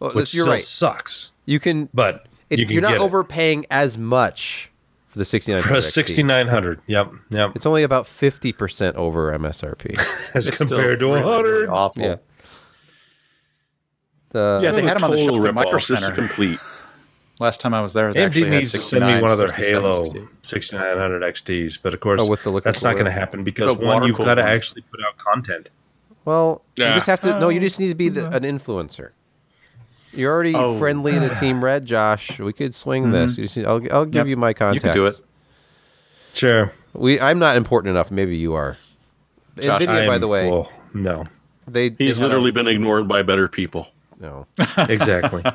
[0.00, 0.60] Well, which you're still right.
[0.60, 1.30] sucks.
[1.44, 3.04] You can, But it, you you're not get it.
[3.04, 4.70] overpaying as much
[5.16, 6.82] for the 69 For a 6900.
[6.86, 7.12] Yep.
[7.30, 7.52] Yep.
[7.56, 9.98] It's only about 50% over MSRP.
[10.34, 11.42] As It's still compared to 100.
[11.50, 12.02] really awful.
[12.02, 12.16] yeah.
[14.30, 16.14] The, Yeah, they had them on the Total shelf at Micro Center.
[16.14, 16.58] complete.
[17.40, 19.38] Last time I was there, they AMD actually had needs to send me one of
[19.38, 20.04] their Halo
[20.42, 23.74] 6900 XTs, but of course, Oh, with the liquid that's not going to happen because
[23.76, 25.68] The one, you've got to actually put out content.
[26.26, 26.88] Well, Yeah.
[26.88, 27.38] you just have to.
[27.40, 29.10] No, you uh, just need to be the, an influencer.
[30.16, 30.78] You're already Oh.
[30.78, 32.38] friendly to Team Red, Josh.
[32.38, 33.36] We could swing this.
[33.38, 34.26] You just need- I'll, I'll give Yep.
[34.28, 35.20] you my You can do it.
[36.32, 36.72] Sure.
[36.92, 38.10] We, I'm not important enough.
[38.10, 38.76] Maybe you are.
[39.58, 41.24] Josh, Nvidia, by I'm- the way, well, no,
[41.66, 43.88] they He's they had a- literally been ignored by better people.
[44.20, 44.46] no.
[44.88, 45.42] exactly.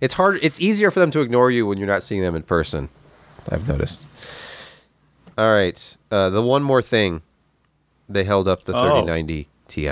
[0.00, 0.40] It's hard.
[0.42, 2.88] It's easier for them to ignore you when you're not seeing them in person.
[3.48, 4.04] I've noticed.
[5.38, 5.96] All right.
[6.10, 7.22] Uh, the one more thing,
[8.08, 8.82] they held up the Oh.
[8.82, 9.88] 3090 Ti,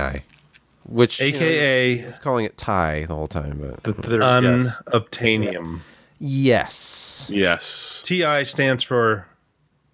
[0.90, 5.80] which you know, AKA it's calling it Ti the whole time, but The- the- unobtainium.
[6.18, 7.26] yes.
[7.30, 8.02] Yes.
[8.04, 9.26] TI stands for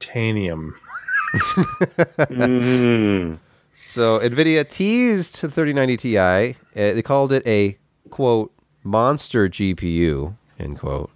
[0.00, 0.72] tanium.
[3.78, 6.18] So Nvidia teased the 3090 Ti.
[6.18, 7.76] Uh, they called it a
[8.10, 8.52] quote
[8.84, 11.10] monster GPU end quote.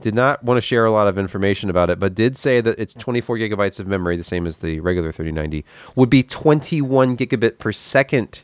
[0.00, 2.78] Did not want to share a lot of information about it, but did say that
[2.78, 7.56] its 24 gigabytes of memory, the same as the regular 3090, would be 21 gigabit
[7.58, 8.42] per second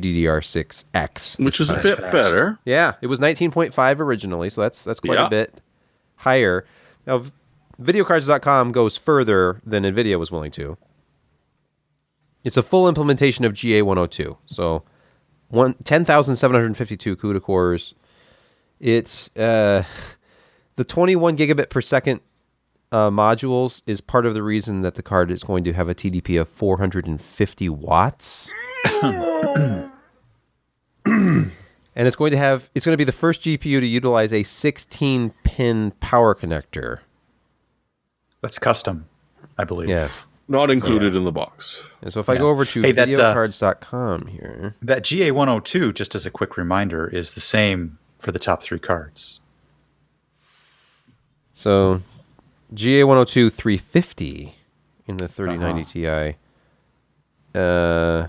[0.00, 1.42] GDDR6X.
[1.44, 2.12] Which is a bit fast.
[2.12, 2.58] better.
[2.64, 5.26] Yeah, it was 19.5 originally, so that's that's quite Yeah.
[5.26, 5.60] a bit
[6.16, 6.64] higher.
[7.06, 7.24] Now,
[7.80, 10.76] videocardz.com goes further than Nvidia was willing to.
[12.44, 14.36] It's a full implementation of GA102.
[14.46, 14.82] So,
[15.48, 17.94] one 10,752 CUDA cores.
[18.80, 19.84] It's uh,
[20.76, 22.20] the 21 gigabit per second
[22.90, 25.94] uh, modules is part of the reason that the card is going to have a
[25.94, 28.52] TDP of 450 watts.
[31.96, 34.42] and it's going to have it's going to be the first GPU to utilize a
[34.42, 37.00] 16 pin power connector.
[38.40, 39.06] That's custom,
[39.56, 39.88] I believe.
[39.88, 40.08] Yeah.
[40.48, 41.82] Not included in the box.
[42.02, 44.74] And so if I go over to Hey, that, uh, videocardz.com here.
[44.82, 49.40] That GA102, just as a quick reminder, is the same for the top three cards.
[51.54, 52.02] So
[52.74, 54.54] GA102 350
[55.06, 56.36] in the 3090 Ti.
[57.54, 58.26] Uh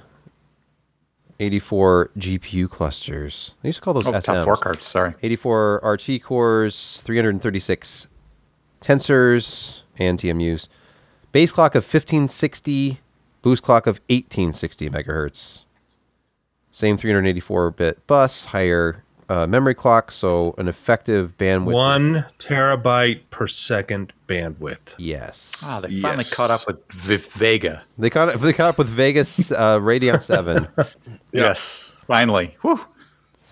[1.40, 3.56] 84 GPU clusters.
[3.62, 4.24] They used to call those Oh, SMs.
[4.24, 4.86] top four cards.
[4.86, 5.14] Sorry.
[5.22, 8.08] 84 RT cores, 336
[8.82, 10.68] tensors and TMUs.
[11.32, 13.00] Base clock of 1560,
[13.42, 15.66] boost clock of 1860 megahertz.
[16.72, 21.74] Same 384 bit bus, higher uh, memory clock, so an effective bandwidth.
[21.74, 24.94] One terabyte per second bandwidth.
[24.98, 25.62] Yes.
[25.64, 26.36] Ah, they finally Yes.
[26.36, 27.84] caught up with v- Vega.
[27.98, 30.68] They caught up, they caught up with Vegas uh, Radeon 7.
[31.32, 32.56] Yes, finally.
[32.62, 32.80] Whew.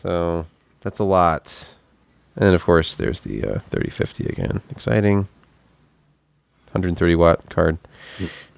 [0.02, 0.46] So
[0.82, 1.74] that's a lot.
[2.36, 4.62] And then, of course, there's the uh, 3050 again.
[4.70, 5.28] Exciting.
[6.72, 7.78] 130 watt card.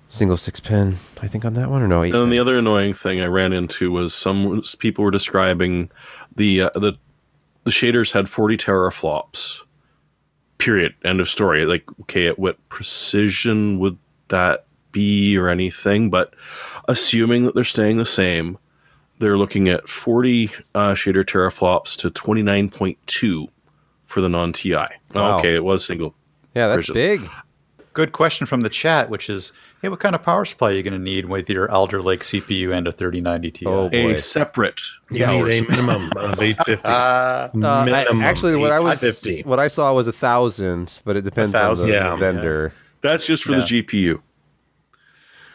[0.09, 2.03] Single six pin, I think, on that one, or no?
[2.03, 5.89] Eight And then the other annoying thing I ran into was some people were describing
[6.35, 6.93] the uh, the
[7.63, 9.61] the shaders had 40 teraflops.
[10.57, 10.95] Period.
[11.03, 11.65] End of story.
[11.65, 13.97] Like, okay, at what precision would
[14.29, 16.09] that be or anything?
[16.09, 16.33] But
[16.87, 18.57] assuming that they're staying the same,
[19.19, 23.47] they're looking at 40 uh, shader teraflops to 29.2
[24.05, 24.75] for the non TI.
[25.13, 25.39] Wow.
[25.39, 26.15] Okay, it was single.
[26.55, 26.93] yeah, that's version.
[26.93, 27.29] big.
[27.93, 30.81] Good question from the chat, which is, hey, what kind of power supply are you
[30.81, 33.65] going to need with your Alder Lake CPU and a 3090 Ti?
[33.65, 34.13] Oh, boy.
[34.13, 34.81] A separate.
[35.11, 36.81] You need a minimum of 850.
[36.85, 39.03] Uh, Uh, I- actually, what I was
[39.43, 42.15] what I saw was a thousand, but it depends on the yeah.
[42.15, 42.73] vendor.
[43.01, 43.57] That's just for Yeah.
[43.59, 44.21] the GPU.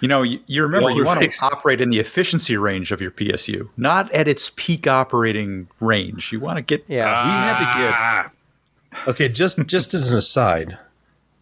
[0.00, 1.40] you know, you, you remember Well, you want fixed.
[1.40, 6.30] to operate in the efficiency range of your PSU, not at its peak operating range.
[6.32, 10.76] You want to get Yeah, we had to get okay just just as an aside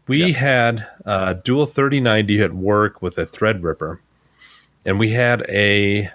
[0.07, 3.99] we had a dual 3090 at work with a threadripper
[4.85, 6.11] and we had a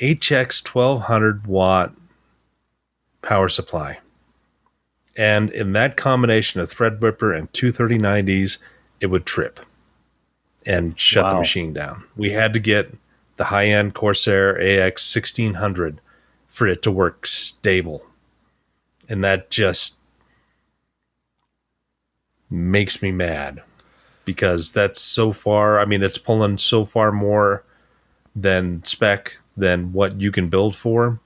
[0.00, 1.94] hx 1200 watt
[3.22, 3.98] power supply.
[5.16, 8.58] And in that combination of threadripper and two 3090s
[9.00, 9.60] it would trip
[10.66, 12.04] and shut the machine down.
[12.16, 12.94] We had to get
[13.36, 16.00] the high-end corsair ax 1600
[16.48, 18.04] for it to work stable.
[19.08, 19.99] And that just
[22.50, 23.62] makes me mad
[24.24, 27.64] because that's so far i mean it's pulling so far more
[28.36, 31.20] than spec than what you can build for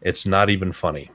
[0.00, 1.10] it's not even funny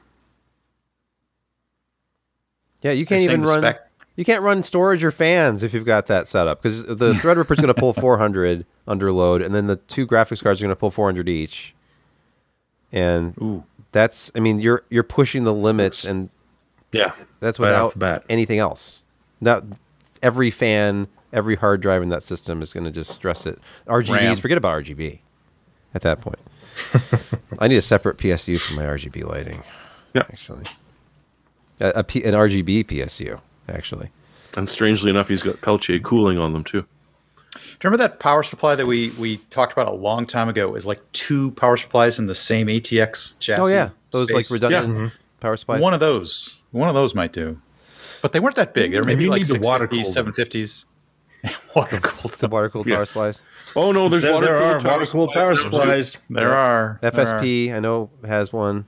[2.82, 2.92] yeah.
[2.92, 3.60] You can't even run.
[3.62, 7.14] spec- You can't run storage or fans if you've got that set up because the
[7.14, 10.66] Threadripper is going to pull 400 under load, and then the two graphics cards are
[10.66, 11.74] going to pull 400 each.
[12.92, 13.64] And Ooh.
[13.92, 16.30] that's, I mean, you're you're pushing the limits, It's- and
[16.92, 18.24] yeah that's right without off the bat.
[18.30, 19.04] anything else.
[19.42, 19.64] Now,
[20.22, 23.60] every fan, every hard drive in that system is going to just stress it.
[23.88, 24.36] RGBs, RAM.
[24.38, 25.20] forget about RGB
[25.94, 26.40] at that point.
[27.60, 29.64] I need a separate PSU for my RGB lighting.
[30.14, 30.24] Yeah.
[30.30, 30.66] actually,
[31.80, 34.10] a, a P, an RGB PSU actually.
[34.56, 36.86] And strangely enough, he's got Peltier cooling on them too.
[37.52, 40.68] Do you remember that power supply that we we talked about a long time ago?
[40.68, 43.62] It was like two power supplies in the same ATX chassis.
[43.62, 44.62] Oh yeah, those like space?
[44.62, 45.08] redundant mm-hmm.
[45.40, 45.82] power supplies.
[45.82, 46.62] One of those.
[46.72, 47.60] One of those might do.
[48.22, 48.92] But they weren't that big.
[48.92, 50.86] They were maybe you like need to water 650s, cool 750s.
[51.76, 52.34] water cooled.
[52.36, 52.96] the water cooled Yeah.
[52.96, 53.42] power supplies.
[53.76, 56.18] Oh no, there's There, water there are cooled power water cooled power supplies supplies.
[56.30, 57.00] There are.
[57.02, 57.42] there are.
[57.42, 58.86] FSP, I know has one.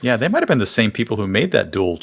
[0.00, 1.98] Yeah, they might have been the same people who made that dual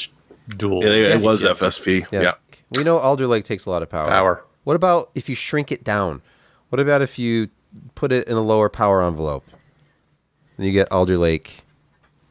[0.57, 0.83] dual.
[0.83, 2.07] Yeah, it was ATX FSP.
[2.11, 2.21] Yeah.
[2.21, 2.33] Yeah.
[2.77, 4.05] We know Alder Lake takes a lot of power.
[4.07, 4.45] Power.
[4.63, 6.21] What about if you shrink it down?
[6.69, 7.49] What about if you
[7.95, 9.45] put it in a lower power envelope?
[10.57, 11.61] Then you get Alder Lake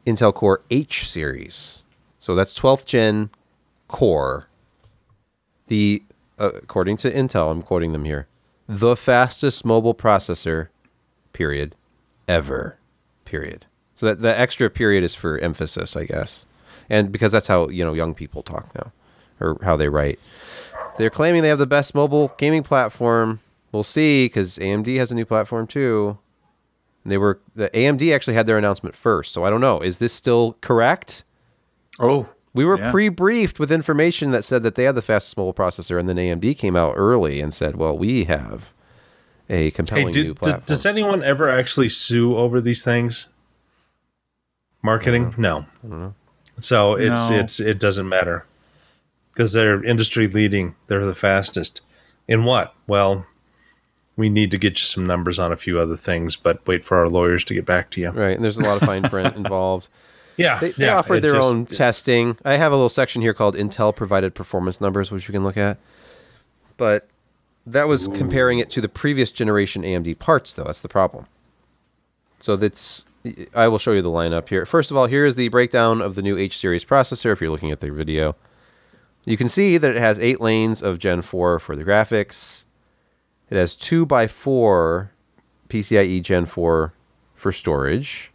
[0.05, 1.83] Intel Core H series.
[2.19, 3.29] So that's 12th gen
[3.93, 4.47] core.
[5.67, 6.03] The
[6.39, 8.27] uh, according to Intel, I'm quoting them here.
[8.67, 10.69] The fastest mobile processor
[11.31, 11.75] period
[12.27, 12.77] ever.
[13.23, 13.65] Period.
[13.95, 16.45] So that the extra period is for emphasis, I guess.
[16.89, 18.91] And because that's how, you know, young people talk now
[19.39, 20.19] or how they write.
[20.97, 23.41] They're claiming they have the best mobile gaming platform.
[23.71, 26.17] We'll see because AMD has a new platform too.
[27.03, 29.81] And they were the AMD actually had their announcement first, so I don't know.
[29.81, 31.23] Is this still correct?
[31.99, 32.91] Oh, We were Yeah.
[32.91, 36.53] pre-briefed with information that said that they had the fastest mobile processor, and then AMD
[36.55, 38.71] came out early and said, "Well, we have
[39.49, 43.27] a compelling Hey, new did, platform." does, does anyone ever actually sue over these things?
[44.83, 45.33] Marketing?
[45.37, 45.65] No.
[46.59, 47.37] So it's No.
[47.39, 48.45] it's it doesn't matter
[49.33, 50.75] because they're industry leading.
[50.87, 51.81] They're the fastest.
[52.27, 52.73] In what?
[52.87, 53.25] Well,
[54.15, 56.97] we need to get you some numbers on a few other things, but wait for
[56.97, 58.11] our lawyers to get back to you.
[58.11, 59.89] right, and there's a lot of fine print involved.
[60.37, 62.37] Yeah, They, they yeah, offered their just- own testing.
[62.43, 65.57] I have a little section here called Intel provided performance numbers, which you can look
[65.57, 65.77] at.
[66.77, 67.07] But
[67.67, 70.63] that was comparing it to the previous generation AMD parts, though.
[70.63, 71.27] That's the problem.
[72.39, 73.05] So that's.
[73.55, 74.65] I will show you the lineup here.
[74.65, 77.31] First of all, here is the breakdown of the new H series processor.
[77.31, 78.35] If you're looking at the video,
[79.23, 82.65] you can see that it has eight lanes of Gen 4 for the graphics.
[83.49, 85.11] It has two by four
[85.69, 86.93] PCIe Gen 4
[87.33, 88.32] for storage.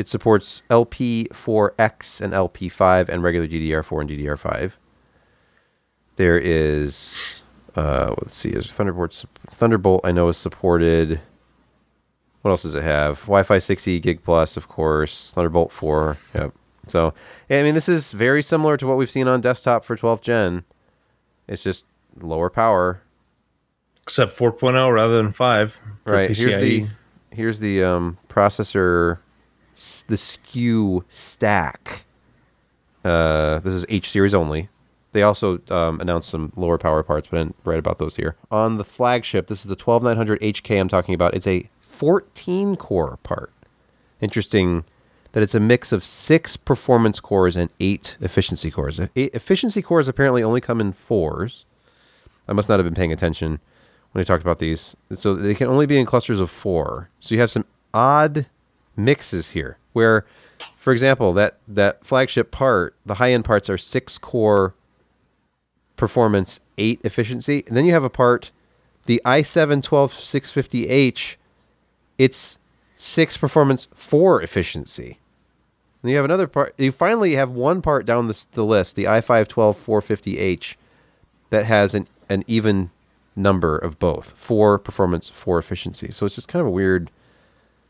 [0.00, 4.72] It supports LP4X and LP5 and regular DDR4 and DDR5.
[6.16, 7.42] There is,
[7.76, 9.26] uh, let's see, is Thunderbolt.
[9.50, 11.20] Thunderbolt I know is supported.
[12.40, 13.20] What else does it have?
[13.26, 15.32] Wi-Fi 6E, Gig Plus, of course.
[15.34, 16.16] Thunderbolt 4.
[16.34, 16.54] Yep.
[16.86, 17.12] So,
[17.50, 20.64] I mean, this is very similar to what we've seen on desktop for 12th gen.
[21.46, 21.84] It's just
[22.18, 23.02] lower power.
[24.04, 26.86] except 4.0 rather than 5 for right here's the
[27.30, 29.18] here's the um, processor
[30.06, 32.04] the SKU stack.
[33.04, 34.68] Uh, this is h series only.
[35.12, 38.36] They also um, announced some lower power parts but i didn't write about those here.
[38.50, 41.34] On the flagship this is the 12900 hk i'm talking about.
[41.34, 43.52] It's a 14 core part.
[44.20, 44.84] Interesting
[45.32, 49.00] that it's a mix of six performance cores and eight efficiency cores.
[49.16, 51.64] Eight efficiency cores apparently only come in fours.
[52.48, 53.60] I must not have been paying attention
[54.12, 54.96] when I talked about these.
[55.12, 57.08] So they can only be in clusters of four.
[57.20, 57.64] So you have some
[57.94, 58.46] odd
[58.96, 60.24] mixes here where,
[60.76, 64.74] for example, that, that flagship part, the high end parts are six core
[65.96, 67.64] performance, eight efficiency.
[67.66, 68.50] And then you have a part,
[69.06, 71.36] the i7 12650H,
[72.18, 72.58] it's
[72.96, 75.18] six performance, four efficiency.
[76.02, 79.04] And you have another part, you finally have one part down the, the list, the
[79.04, 80.76] i5 12450H,
[81.50, 82.90] that has an, an even
[83.34, 86.10] number of both four performance, four efficiency.
[86.10, 87.10] So it's just kind of a weird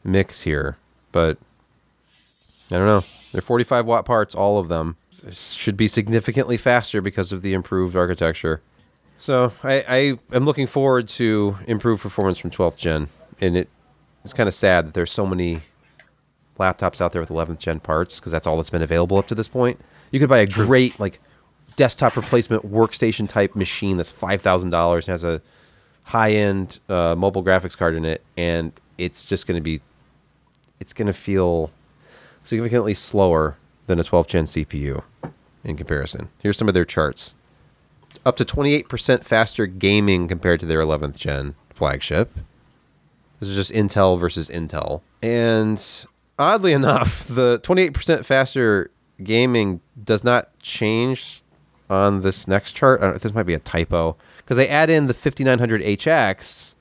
[0.02, 0.76] mix here.
[1.12, 1.38] But
[2.70, 3.02] I don't know.
[3.32, 4.96] They're 45 watt parts, all of them.
[5.30, 8.62] Should be significantly faster because of the improved architecture.
[9.18, 13.08] So I, I am looking forward to improved performance from 12th gen.
[13.40, 13.68] And it
[14.24, 15.60] it's kind of sad that there's so many
[16.58, 19.34] laptops out there with 11th gen parts because that's all that's been available up to
[19.34, 19.80] this point.
[20.10, 21.20] You could buy a great like
[21.76, 25.40] desktop replacement workstation type machine that's five thousand dollars and has a
[26.04, 29.80] high end uh, mobile graphics card in it, and it's just going to be,
[30.80, 31.70] it's going to feel
[32.42, 33.56] significantly slower
[33.86, 35.02] than a 12th gen CPU
[35.62, 36.30] in comparison.
[36.38, 37.34] Here's some of their charts.
[38.24, 42.32] Up to 28% faster gaming compared to their 11th gen flagship.
[43.38, 45.00] This is just Intel versus Intel.
[45.22, 45.82] And
[46.38, 48.90] oddly enough, the 28% faster
[49.22, 51.42] gaming does not change
[51.88, 53.00] on this next chart.
[53.00, 56.74] Know, this might be a typo because they add in the 5900HX,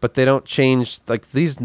[0.00, 1.00] but they don't change.
[1.08, 1.58] Like these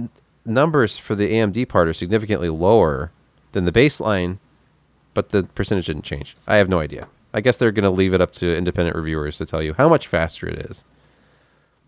[0.46, 3.12] numbers for the AMD part are significantly lower
[3.52, 4.38] than the baseline,
[5.14, 6.36] but the percentage didn't change.
[6.48, 7.08] I have no idea.
[7.34, 9.90] I guess they're going to leave it up to independent reviewers to tell you how
[9.90, 10.84] much faster it is.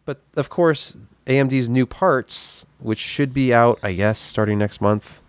[0.05, 0.95] But of course,
[1.25, 5.21] AMD's new parts, which should be out, I guess, starting next month,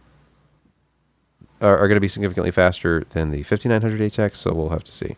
[1.61, 4.37] are, are going to be significantly faster than the 5900 HX.
[4.37, 5.16] So we'll have to see.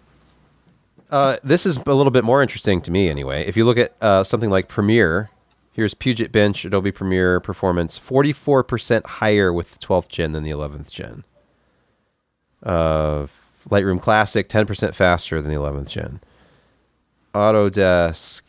[1.10, 3.44] Uh, this is a little bit more interesting to me, anyway.
[3.46, 5.30] If you look at uh, something like Premiere,
[5.72, 10.90] here's Puget Bench Adobe Premiere performance, 44% higher with the 12th gen than the 11th
[10.90, 11.24] gen.
[12.62, 13.26] Uh,
[13.68, 16.20] Lightroom Classic, 10% faster than the 11th gen.
[17.34, 18.42] Autodesk,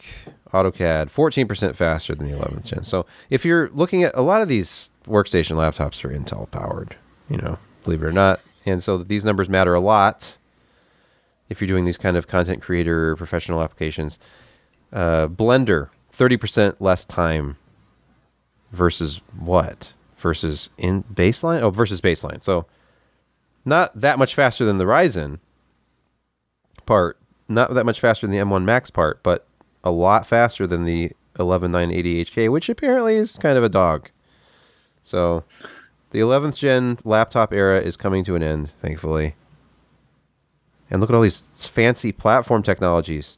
[0.54, 2.84] AutoCAD, 14% faster than the 11th gen.
[2.84, 6.96] So if you're looking at a lot of these workstation laptops are Intel powered,
[7.30, 8.42] you know, believe it or not.
[8.66, 10.38] And so these numbers matter a lot
[11.50, 14.20] if you're doing these kind of content creator professional applications.
[14.92, 15.90] Uh, Blender,
[16.22, 17.58] 30% less time
[18.72, 19.94] versus what?
[20.18, 21.62] Versus in baseline?
[21.62, 22.44] Oh, versus baseline.
[22.44, 22.68] So
[23.66, 25.40] not that much faster than the Ryzen
[26.86, 27.18] part,
[27.50, 29.48] not that much faster than the M1 Max part, but
[29.84, 34.12] a lot faster than the 11980HK, which apparently is kind of a dog.
[35.02, 35.44] So
[36.12, 39.34] the 11th gen laptop era is coming to an end, thankfully.
[40.92, 43.38] And look at all these fancy platform technologies.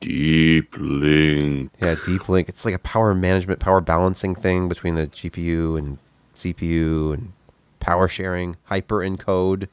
[0.00, 1.72] Deep Link.
[1.80, 2.48] Yeah, Deep Link.
[2.48, 5.98] It's like a power management, power balancing thing between the GPU and
[6.34, 7.32] CPU and
[7.80, 9.68] power sharing, hyper encode,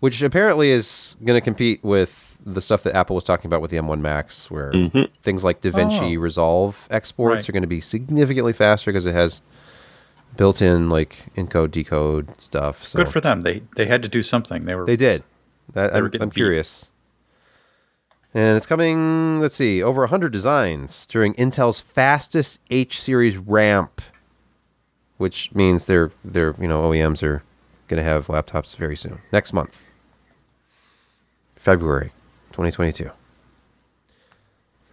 [0.00, 3.70] which apparently is going to compete with the stuff that Apple was talking about with
[3.70, 5.12] the M1 Max, where mm-hmm.
[5.22, 6.20] things like DaVinci Oh.
[6.20, 7.48] Resolve exports Right.
[7.48, 9.42] are going to be significantly faster because it has
[10.36, 12.84] built-in like encode decode stuff.
[12.84, 13.42] So Good for them.
[13.42, 14.64] They they had to do something.
[14.64, 15.24] They were they did.
[15.72, 16.90] That, They I'm, getting I'm curious.
[18.34, 24.02] And it's coming, let's see, over 100 designs during Intel's fastest H series ramp,
[25.16, 27.42] which means they're, they're you know, OEMs are
[27.88, 29.20] going to have laptops very soon.
[29.32, 29.88] Next month,
[31.56, 32.12] February
[32.52, 33.10] 2022.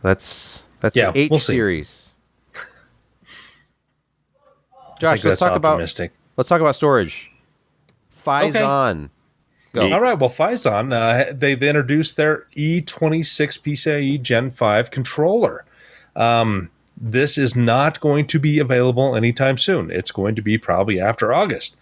[0.02, 2.12] That's that's Yeah, the H we'll series.
[5.00, 5.80] Josh, let's talk about
[6.38, 7.32] let's talk about storage.
[8.12, 9.10] Phison.
[9.76, 9.92] Go.
[9.92, 10.18] All right.
[10.18, 15.66] Well, Phison, uh, they've introduced their E E26 PCIe Gen 5 controller.
[16.16, 19.92] Um, this is not going to be available anytime soon.
[19.92, 21.76] It's going to be probably after August,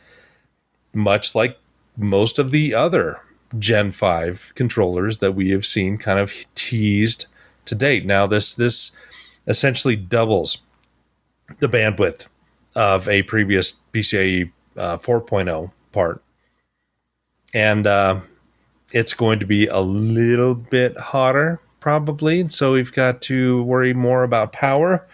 [0.92, 1.60] much like
[1.96, 3.22] most of the other
[3.60, 7.28] Gen 5 controllers that we have seen kind of teased
[7.66, 8.08] to date.
[8.08, 8.92] Now, this this
[9.46, 10.64] essentially doubles
[11.60, 12.26] the bandwidth
[12.76, 16.24] of a previous PCIe uh, 4.0 part
[17.54, 18.22] and uh,
[18.92, 22.48] it's going to be a little bit hotter probably.
[22.48, 25.06] So we've got to worry more about power.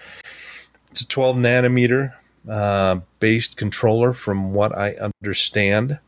[0.91, 2.13] It's a 12 nanometer
[2.47, 5.99] uh, based controller from what i understand.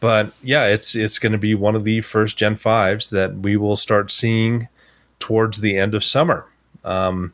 [0.00, 3.56] But yeah it's it's going to be one of the first gen 5s that we
[3.56, 4.68] will start seeing
[5.18, 6.50] towards the end of summer.
[6.84, 7.32] Um,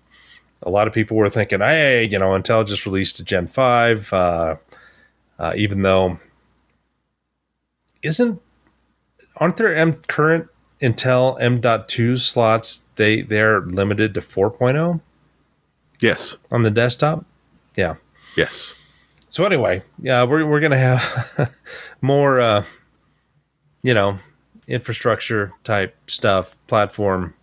[0.62, 4.12] a lot of people were thinking hey you know intel just released a gen 5
[4.12, 4.56] uh,
[5.38, 6.20] uh, even though
[8.02, 8.40] isn't
[9.36, 10.48] aren't there M current
[10.80, 15.00] Intel M.2 slots they they're limited to 4.0
[16.00, 16.36] Yes.
[16.50, 17.24] on the desktop?
[17.76, 17.94] Yeah.
[18.36, 18.74] Yes.
[19.28, 21.54] So anyway, yeah, we're we're gonna have
[22.02, 22.64] more uh
[23.82, 24.18] you know
[24.68, 27.34] infrastructure type stuff, platform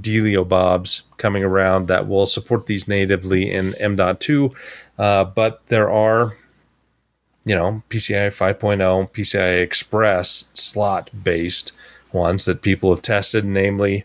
[0.00, 4.54] Delio Bobs coming around that will support these natively in M.2.
[4.98, 6.36] Uh, but there are
[7.46, 11.72] you know, PCI 5.0, PCI Express slot based
[12.12, 14.04] ones that people have tested, namely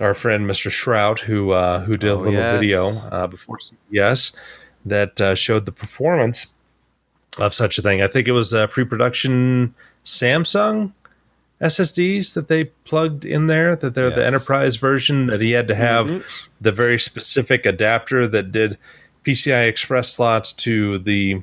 [0.00, 0.70] our friend Mr.
[0.70, 2.52] Shrout, who uh, who did a Oh, little yes.
[2.60, 4.32] video uh, before CES
[4.84, 6.48] that uh, showed the performance
[7.38, 8.02] of such a thing.
[8.02, 9.74] I think it was uh, pre-production
[10.04, 10.92] Samsung
[11.60, 13.76] SSDs that they plugged in there.
[13.76, 16.26] That they're the enterprise version that he had to have
[16.60, 18.76] the very specific adapter that did
[19.24, 21.42] PCI Express slots to the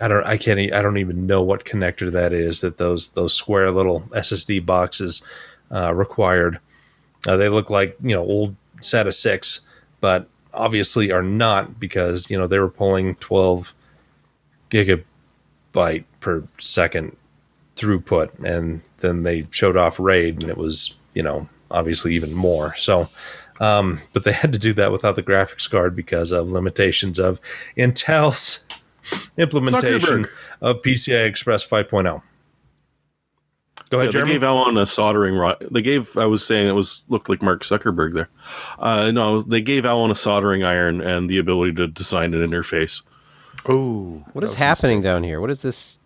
[0.00, 3.34] I don't I can't I don't even know what connector that is that those those
[3.34, 5.22] square little SSD boxes
[5.70, 6.58] uh, required.
[7.26, 9.62] Uh, they look like you know old SATA six,
[10.00, 13.74] but obviously are not because you know they were pulling 12
[14.70, 17.16] gigabyte per second
[17.76, 22.74] throughput, and then they showed off RAID, and it was you know obviously even more.
[22.76, 23.08] So,
[23.60, 27.40] um, but they had to do that without the graphics card because of limitations of
[27.76, 28.66] Intel's
[29.36, 30.30] implementation Zuckerberg.
[30.60, 32.22] of PCI Express 5.0.
[33.90, 34.32] Go Yeah, ahead, they Jeremy.
[34.32, 35.64] gave Allyn a soldering rod.
[35.70, 36.16] They gave.
[36.16, 38.28] I was saying it was looked like Mark Zuckerberg there.
[38.78, 43.02] Uh, no, they gave Allyn a soldering iron and the ability to design an interface.
[43.68, 45.40] Oh, What is happening down here?
[45.40, 45.98] What is this?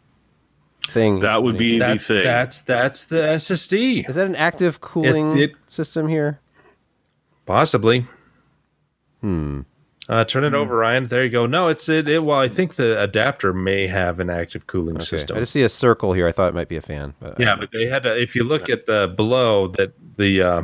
[0.88, 1.20] thing.
[1.20, 2.24] That would be the That's thing.
[2.24, 4.08] that's that's the SSD.
[4.08, 6.40] Is that an active cooling it- system here?
[7.46, 8.06] Possibly.
[9.20, 9.60] Hmm.
[10.10, 11.06] Uh, turn it over, Ryan.
[11.06, 11.46] There you go.
[11.46, 12.24] No, it's it, it.
[12.24, 15.04] Well, I think the adapter may have an active cooling Okay.
[15.04, 15.36] system.
[15.36, 16.26] I just see a circle here.
[16.26, 17.14] I thought it might be a fan.
[17.20, 18.20] But yeah, but they had to.
[18.20, 20.42] If you look at the below that the.
[20.42, 20.62] Uh,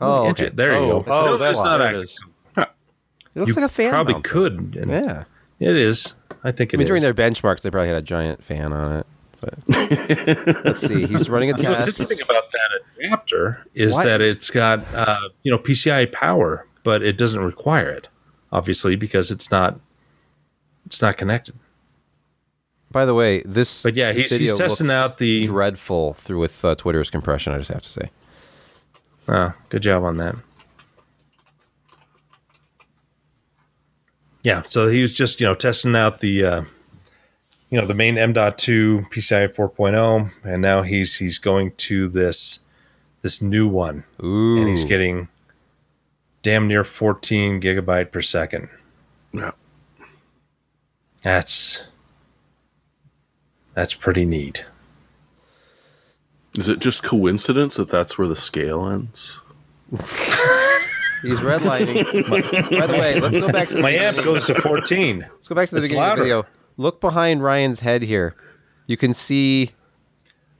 [0.00, 0.46] oh, okay.
[0.46, 1.04] it- there you Oh, go.
[1.12, 2.02] oh, It's that's not there it active.
[2.02, 2.24] is.
[2.56, 3.90] It looks You like a fan.
[3.92, 4.24] probably mount.
[4.24, 4.76] could.
[4.80, 5.24] and Yeah.
[5.60, 6.14] It is.
[6.42, 6.88] I think it I mean, is.
[6.88, 9.06] during their benchmarks, they probably had a giant fan on it.
[9.42, 9.54] But
[10.64, 11.04] let's see.
[11.06, 12.00] He's running a You know, what's test.
[12.00, 14.04] interesting about that adapter is What?
[14.04, 18.08] that it's got uh, you know PCI power, but it doesn't require it,
[18.52, 19.78] obviously, because it's not
[20.86, 21.54] it's not connected.
[22.90, 23.82] By the way, this.
[23.82, 27.52] But yeah, he's- he's testing out the- dreadful through with uh, Twitter's compression.
[27.52, 28.10] I just have to say.
[29.28, 30.36] Ah, good job on that.
[34.42, 36.62] Yeah, so he was just you know testing out the uh,
[37.70, 42.60] you know the main M.2 PCI 4.0, and now he's he's going to this
[43.22, 44.58] this new one, Ooh.
[44.58, 45.28] and he's getting
[46.46, 48.68] damn near 14 gigabyte per second.
[49.32, 49.50] Yeah.
[51.24, 51.82] That's
[53.74, 54.64] that's pretty neat.
[56.54, 59.40] Is it just coincidence that that's where the scale ends?
[59.90, 62.30] He's redlining.
[62.78, 65.18] By the way, let's go back to the My amp goes to 14.
[65.18, 66.46] Let's go back to the It's beginning of the video.
[66.76, 68.36] Look behind Ryan's head here.
[68.86, 69.72] You can see.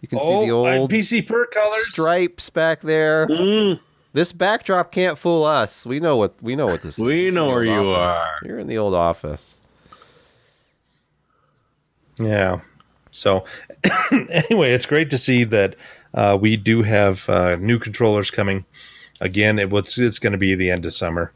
[0.01, 1.87] You can see the Oh, old PC per colors.
[1.93, 3.29] stripes back there.
[3.29, 3.79] Mm.
[4.17, 5.85] This backdrop can't fool us.
[5.85, 7.05] We know what we know what this is.
[7.05, 8.17] We know where you office.
[8.17, 8.49] are.
[8.49, 9.57] You're in the old office.
[12.19, 12.61] Yeah.
[13.11, 13.45] So,
[14.11, 15.77] anyway, it's great to see that
[16.15, 18.65] uh, we do have uh, new controllers coming.
[19.21, 21.35] Again, it was it's going to be the end of summer,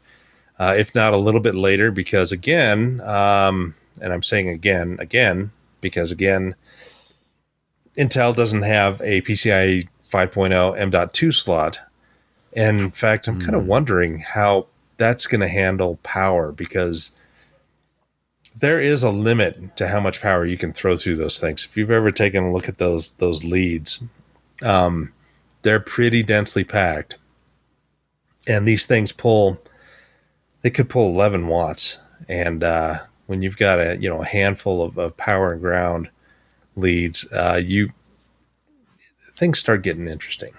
[0.57, 5.51] uh, if not a little bit later, because again, um, and I'm saying again, again,
[5.81, 6.55] because again,
[7.95, 11.79] Intel doesn't have a PCIe 5.0 M.2 slot,
[12.53, 17.15] and in fact, I'm kind of wondering how that's going to handle power because
[18.55, 21.65] there is a limit to how much power you can throw through those things.
[21.65, 24.03] If you've ever taken a look at those those leads,
[24.61, 25.13] um,
[25.61, 27.17] they're pretty densely packed,
[28.47, 29.61] and these things pull.
[30.61, 34.83] They could pull 11 watts, and uh, when you've got a you know a handful
[34.83, 36.09] of, of power and ground
[36.75, 37.93] leads, uh, you
[39.33, 40.53] things start getting interesting.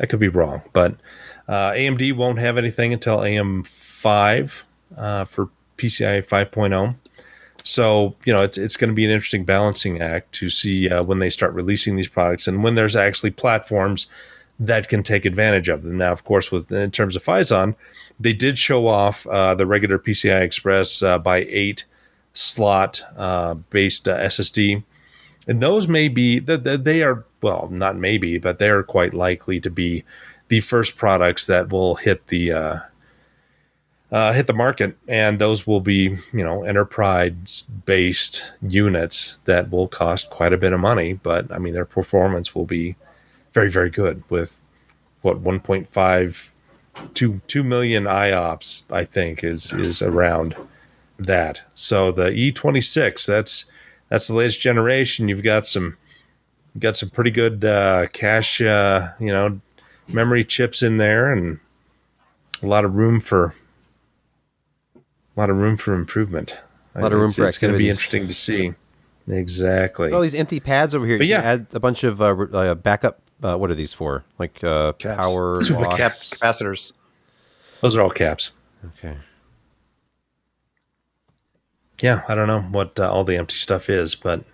[0.00, 0.94] I could be wrong, but
[1.46, 4.62] uh, AMD won't have anything until AM5
[4.96, 6.96] uh, for PCI 5.0.
[7.62, 11.02] So you know it's it's going to be an interesting balancing act to see uh,
[11.02, 14.06] when they start releasing these products and when there's actually platforms
[14.58, 15.98] that can take advantage of them.
[15.98, 17.76] Now, of course, with in terms of Phison,
[18.18, 21.84] they did show off uh, the regular PCI Express uh, by eight
[22.32, 24.84] slot uh, based SSD,
[25.48, 29.60] and those may be that they are well, not maybe, but they are quite likely
[29.60, 30.04] to be
[30.48, 32.78] the first products that will hit the uh,
[34.12, 39.88] uh, hit the market, and those will be you know enterprise based units that will
[39.88, 42.96] cost quite a bit of money, but I mean their performance will be
[43.52, 44.60] very very good with
[45.22, 46.50] what 1.5
[47.14, 50.56] 2 2 million IOPS I think is is around
[51.18, 51.62] that.
[51.74, 53.70] So the E26 that's
[54.10, 55.28] that's the latest generation.
[55.28, 55.96] You've got some
[56.74, 59.60] you've got some pretty good uh, cache uh, you know
[60.08, 61.60] memory chips in there and
[62.62, 63.54] a lot of room for
[64.94, 65.00] a
[65.40, 66.60] lot of room for improvement.
[66.94, 68.74] A lot of room it's, for It's going to be interesting to see.
[69.28, 70.12] Exactly.
[70.12, 71.18] All these empty pads over here.
[71.18, 71.40] But you yeah.
[71.40, 73.20] add a bunch of uh, uh, backup.
[73.42, 74.24] Uh, what are these for?
[74.38, 75.28] Like uh, Caps.
[75.28, 75.96] power Super loss?
[75.96, 76.92] cap capacitors.
[77.80, 78.50] Those are all caps.
[78.98, 79.16] Okay.
[82.02, 84.44] Yeah, I don't know what uh, all the empty stuff is, but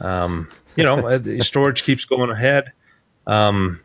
[0.00, 2.72] um, you know, uh, storage keeps going ahead.
[3.26, 3.80] Um,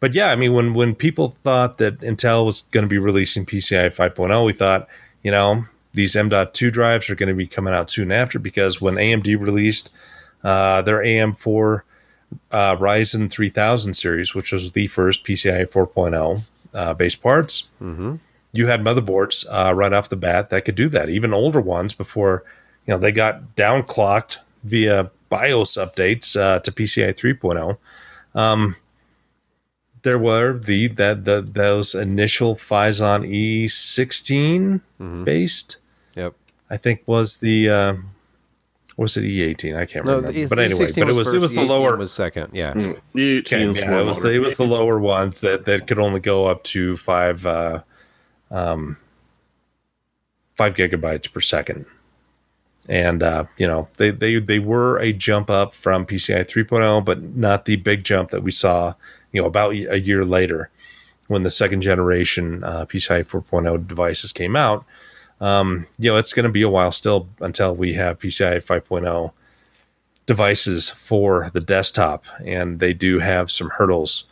[0.00, 3.44] but yeah, I mean, when when people thought that Intel was going to be releasing
[3.44, 4.88] PCI 5.0, we thought,
[5.22, 8.94] you know, these M.2 drives are going to be coming out soon after because when
[8.94, 9.90] AMD released
[10.44, 11.82] uh, their AM4
[12.52, 16.42] uh, Ryzen 3000 series, which was the first PCI 4.0
[16.74, 17.68] uh, base parts,
[18.52, 21.08] you had motherboards uh, right off the bat that could do that.
[21.08, 22.44] Even older ones before
[22.86, 27.76] you know they got downclocked via BIOS updates uh, to PCI 3.0.
[28.34, 28.76] Um,
[30.02, 34.80] there were the that the those initial Phison E16
[35.24, 35.76] based.
[36.14, 36.34] Yep.
[36.70, 37.94] I think was the uh,
[38.96, 39.76] was it E18?
[39.76, 40.32] I can't No, remember.
[40.32, 42.50] the, but the anyway, 16 but it was it was the 18 lower was second.
[42.52, 42.74] Yeah.
[43.12, 45.86] You Okay, teens yeah, more it was the, it was the lower ones that, that
[45.86, 47.82] could only go up to five uh,
[48.50, 48.96] um,
[50.56, 51.86] five gigabytes per second,
[52.88, 57.22] and uh, you know they they they were a jump up from PCI 3.0, but
[57.22, 58.94] not the big jump that we saw
[59.32, 60.70] you know about a year later
[61.28, 64.84] when the second generation uh, PCI 4.0 devices came out.
[65.40, 69.32] Um, you know, it's going to be a while still until we have PCI 5.0
[70.26, 74.24] devices for the desktop, and they do have some hurdles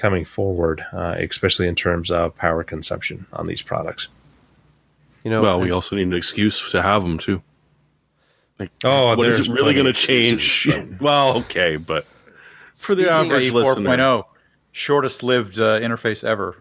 [0.00, 4.08] coming forward, uh, especially in terms of power consumption on these products.
[5.24, 7.42] You know, Well, we also need an excuse to have them too.
[8.58, 10.68] Like, Oh, what is there's it really going to change?
[11.00, 12.04] well, okay, but
[12.74, 14.24] for the PCIe average listener, 4.0,
[14.72, 16.56] shortest lived uh, interface ever.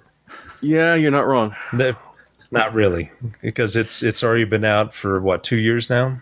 [0.61, 1.55] yeah, you're not wrong.
[1.73, 1.93] No,
[2.51, 3.11] Not really,
[3.41, 6.19] because it's it's already been out for what two years now,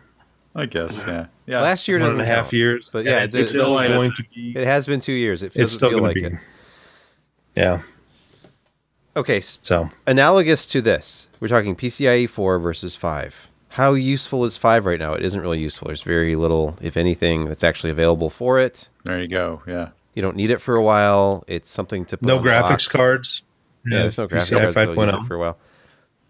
[0.56, 1.28] I guess, yeah.
[1.48, 1.62] Yeah.
[1.62, 2.54] last year one doesn't and a half count.
[2.54, 2.90] years.
[2.92, 4.54] But yeah, it's, it's- still going to be.
[4.56, 5.42] It has been two years.
[5.44, 6.26] It feels It's still feel like be.
[6.26, 6.34] it.
[7.58, 7.82] Yeah.
[9.16, 13.50] Okay, So analogous to this, we're talking PCIe 4 versus 5.
[13.70, 15.14] How useful is 5 right now?
[15.14, 15.88] It isn't really useful.
[15.88, 18.90] There's very little, if anything, that's actually available for it.
[19.04, 19.64] There you go.
[19.68, 19.90] Yeah.
[20.14, 21.44] You don't need it for a while.
[21.48, 22.88] It's something to put no on graphics box.
[22.88, 23.42] cards.
[23.86, 24.74] Yeah, there's no graphics PCI cards.
[24.76, 25.28] so you'll use it 5.0.
[25.28, 25.58] for a while.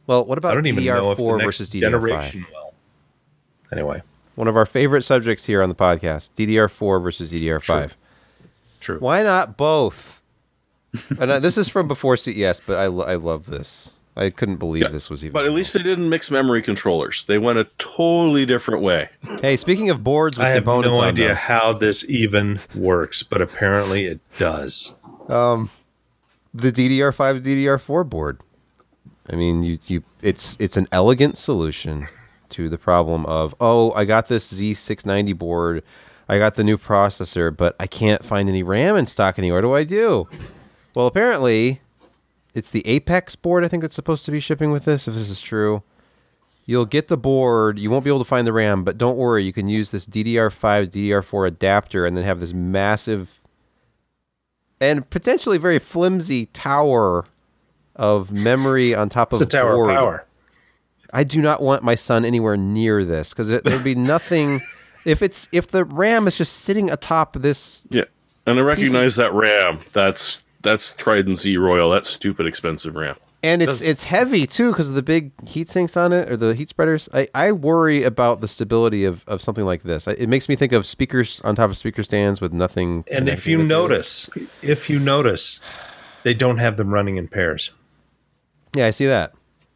[0.08, 1.82] Well, what I about don't even know if the DDR4 next versus DDR5?
[1.82, 2.74] generation will.
[3.74, 4.02] Anyway,
[4.36, 7.92] One of our favorite subjects here on the podcast: DDR4 versus DDR5.
[8.80, 9.00] True.
[9.00, 10.17] Why not both?
[11.20, 14.00] And uh, this is from before CES, but I, I love this.
[14.16, 15.34] I couldn't believe Yeah, this was even.
[15.34, 17.26] But at least they didn't mix memory controllers.
[17.26, 19.10] They went a totally different way.
[19.42, 23.42] hey, speaking of boards with I have no idea them, how this even works, but
[23.42, 24.96] apparently it does.
[26.54, 28.42] the DDR5 DDR4 board.
[29.30, 32.08] I mean, you you it's it's an elegant solution
[32.50, 35.84] to the problem of oh, I got this Z690 board,
[36.30, 39.62] I got the new processor, but I can't find any RAM in stock anywhere.
[39.62, 40.28] What do I do?
[40.98, 41.82] Well, apparently,
[42.56, 45.08] it's the Apex board I think that's supposed to be shipping with this.
[45.08, 45.84] If this is true,
[46.66, 47.78] you'll get the board.
[47.78, 50.08] You won't be able to find the RAM, but don't worry, you can use this
[50.08, 53.40] DDR5 DDR4 adapter and then have this massive
[54.82, 57.26] and potentially very flimsy tower
[57.96, 59.92] of memory on top It's of a tower board.
[59.92, 60.26] of power.
[61.14, 64.62] I do not want my son anywhere near this because there'd be nothing.
[65.06, 68.06] if it's if the RAM is just sitting atop this, Yeah,
[68.48, 69.78] and I recognize that RAM.
[69.94, 71.90] That's that's Trident Z Royal.
[71.90, 73.16] That's stupid expensive RAM.
[73.44, 76.38] and it's Does- it's heavy too because of the big heat sinks on it or
[76.38, 77.08] the heat spreaders.
[77.14, 80.08] I, I worry about the stability of, of something like this.
[80.08, 83.04] I, it makes me think of speakers on top of speaker stands with nothing.
[83.12, 83.70] And if you with it.
[83.70, 84.30] notice,
[84.62, 85.60] if you notice,
[86.24, 87.72] they don't have them running in pairs.
[88.76, 89.34] yeah, I see that.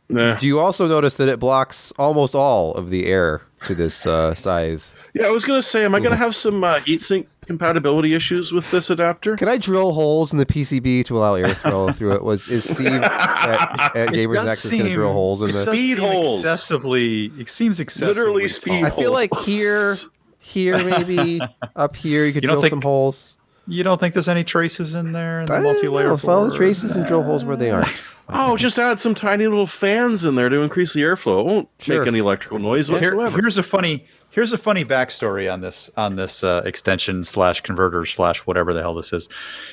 [0.09, 0.35] Nah.
[0.35, 4.33] Do you also notice that it blocks almost all of the air to this uh,
[4.33, 4.93] scythe?
[5.13, 8.69] Yeah, I was gonna say, am I gonna have some uh, heatsink compatibility issues with
[8.71, 9.35] this adapter?
[9.35, 12.23] Can I drill holes in the PCB to allow airflow through it?
[12.23, 15.65] Was is Steve at, at Gamers does Nexus going to drill holes in it this?
[15.65, 16.39] does Speed seem holes.
[16.39, 18.49] Excessively, it seems excessively Literally tall.
[18.49, 19.95] speed I feel like here,
[20.39, 21.41] here maybe
[21.75, 23.37] up here you could You drill think- some holes.
[23.71, 26.07] You don't think there's any traces in there in the multi-layer?
[26.09, 27.87] know, Follow the traces and drill holes where they aren't.
[28.33, 31.41] Oh, just add some tiny little fans in there to increase the airflow.
[31.41, 31.99] It won't Sure.
[31.99, 33.41] make any electrical noise Here- whatsoever.
[33.41, 38.05] here's a funny here's a funny backstory on this on this uh, extension slash converter
[38.05, 39.27] slash whatever the hell this is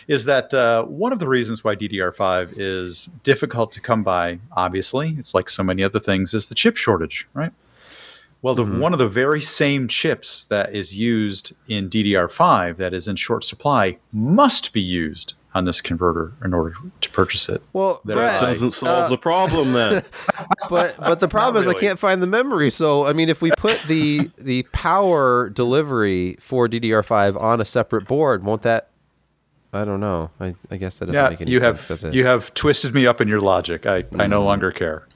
[0.09, 5.15] is that uh, one of the reasons why ddr5 is difficult to come by obviously
[5.19, 7.53] it's like so many other things is the chip shortage right
[8.43, 13.09] well the, one of the very same chips that is used in ddr5 that is
[13.09, 18.01] in short supply must be used on this converter in order to purchase it Well,
[18.05, 20.03] That Brett, Doesn't solve uh, the problem then.
[20.71, 22.71] but but the problem is I can't find the memory.
[22.71, 28.07] So I mean, if we put the the power delivery for DDR5 on a separate
[28.07, 28.91] board, won't that?
[29.73, 30.31] I don't know.
[30.39, 31.79] I, I guess that doesn't yeah make any you sense.
[31.79, 32.15] have does it?
[32.15, 35.07] you have twisted me up in your logic i, I no longer care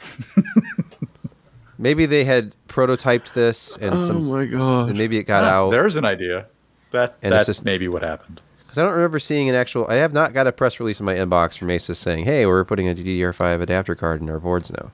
[1.83, 4.89] Maybe they had prototyped this and oh some, Oh my god.
[4.91, 5.71] and maybe it got Ah, out.
[5.73, 6.47] There's an idea.
[6.93, 8.41] That And it's that's just- maybe what happened.
[8.61, 9.87] Because I don't remember seeing an actual.
[9.89, 12.65] I have not got a press release in my inbox from Asus saying, "Hey, we're
[12.65, 14.93] putting a DDR5 adapter card in our boards now."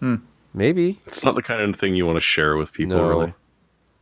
[0.00, 0.14] Hmm.
[0.54, 3.08] Maybe It's not the kind of thing you want to share with people, no.
[3.08, 3.34] really.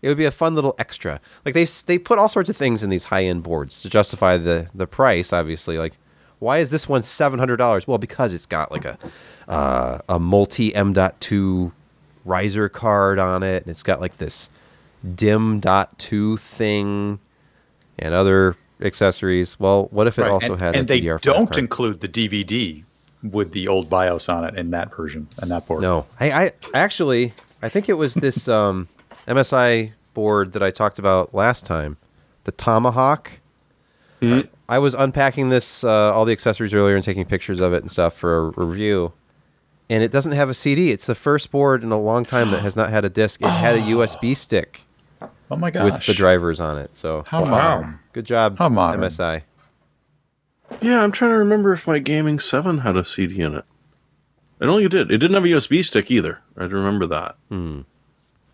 [0.03, 1.21] It would be a fun little extra.
[1.45, 4.37] Like they they put all sorts of things in these high end boards to justify
[4.37, 5.33] the the price.
[5.33, 5.97] Obviously, like
[6.41, 7.87] why is this one seven hundred dollars?
[7.87, 8.99] Well, because it's got like a
[9.49, 11.73] uh, a multi M.2
[12.25, 14.49] riser card on it, and it's got like this
[15.15, 17.21] dim dot two thing
[17.99, 19.59] and other accessories.
[19.59, 21.59] Well, what if it also and, had and they DDR5 don't card?
[21.59, 22.85] include the DVD
[23.23, 25.83] with the old BIOS on it in that version and that board.
[25.83, 28.89] No, I, I actually I think it was this um,
[29.27, 31.97] MSI board that I talked about last time,
[32.45, 33.41] the Tomahawk.
[34.69, 37.91] I was unpacking this uh, all the accessories earlier and taking pictures of it and
[37.91, 39.15] stuff for a review,
[39.91, 40.91] and it doesn't have a CD.
[40.91, 43.43] It's the first board in a long time that has not had a disc.
[43.43, 44.83] It had a USB stick
[45.51, 45.93] Oh my gosh.
[45.93, 46.97] with the drivers on it.
[46.97, 47.51] So How Wow.
[47.51, 47.99] modern.
[48.15, 49.01] good job, How modern.
[49.03, 49.43] MSI.
[50.81, 53.65] Yeah, I'm trying to remember if my Gaming 7 had a CD in it.
[54.61, 55.11] I don't think it did.
[55.11, 56.39] It didn't have a USB stick either.
[56.57, 57.37] I remember that.
[57.49, 57.81] Hmm.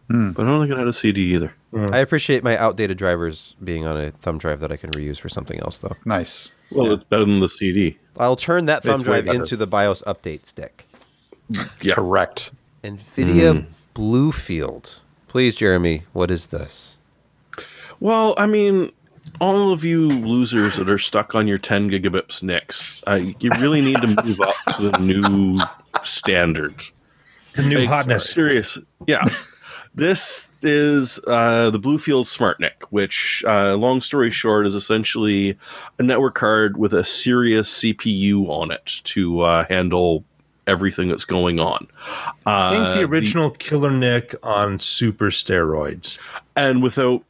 [0.09, 1.53] But I don't think it had a CD either.
[1.93, 5.28] I appreciate my outdated drivers being on a thumb drive that I can reuse for
[5.28, 5.97] something else, though.
[6.07, 6.53] Nice.
[6.70, 7.99] Well, it's better than the CD.
[8.16, 10.86] I'll turn that thumb It's drive into the BIOS update stick.
[11.80, 11.94] Yeah.
[11.94, 12.51] Correct.
[12.82, 15.01] NVIDIA Bluefield.
[15.28, 16.99] Please, Jeremy, what is this?
[18.01, 18.90] Well, I mean,
[19.40, 23.80] all of you losers that are stuck on your 10 gigabits NICs, uh, you really
[23.80, 25.59] need to move up to the new
[26.03, 26.74] standard.
[27.55, 28.28] The new Like, hotness.
[28.28, 28.78] Serious.
[29.07, 29.24] Yeah.
[29.94, 35.57] this is uh, the Bluefield SmartNIC, which, uh, long story short, is essentially
[35.99, 40.22] a network card with a serious CPU on it to uh, handle
[40.66, 41.86] everything that's going on.
[42.46, 46.18] I think Uh, the original Killer NIC on super steroids.
[46.56, 47.22] and without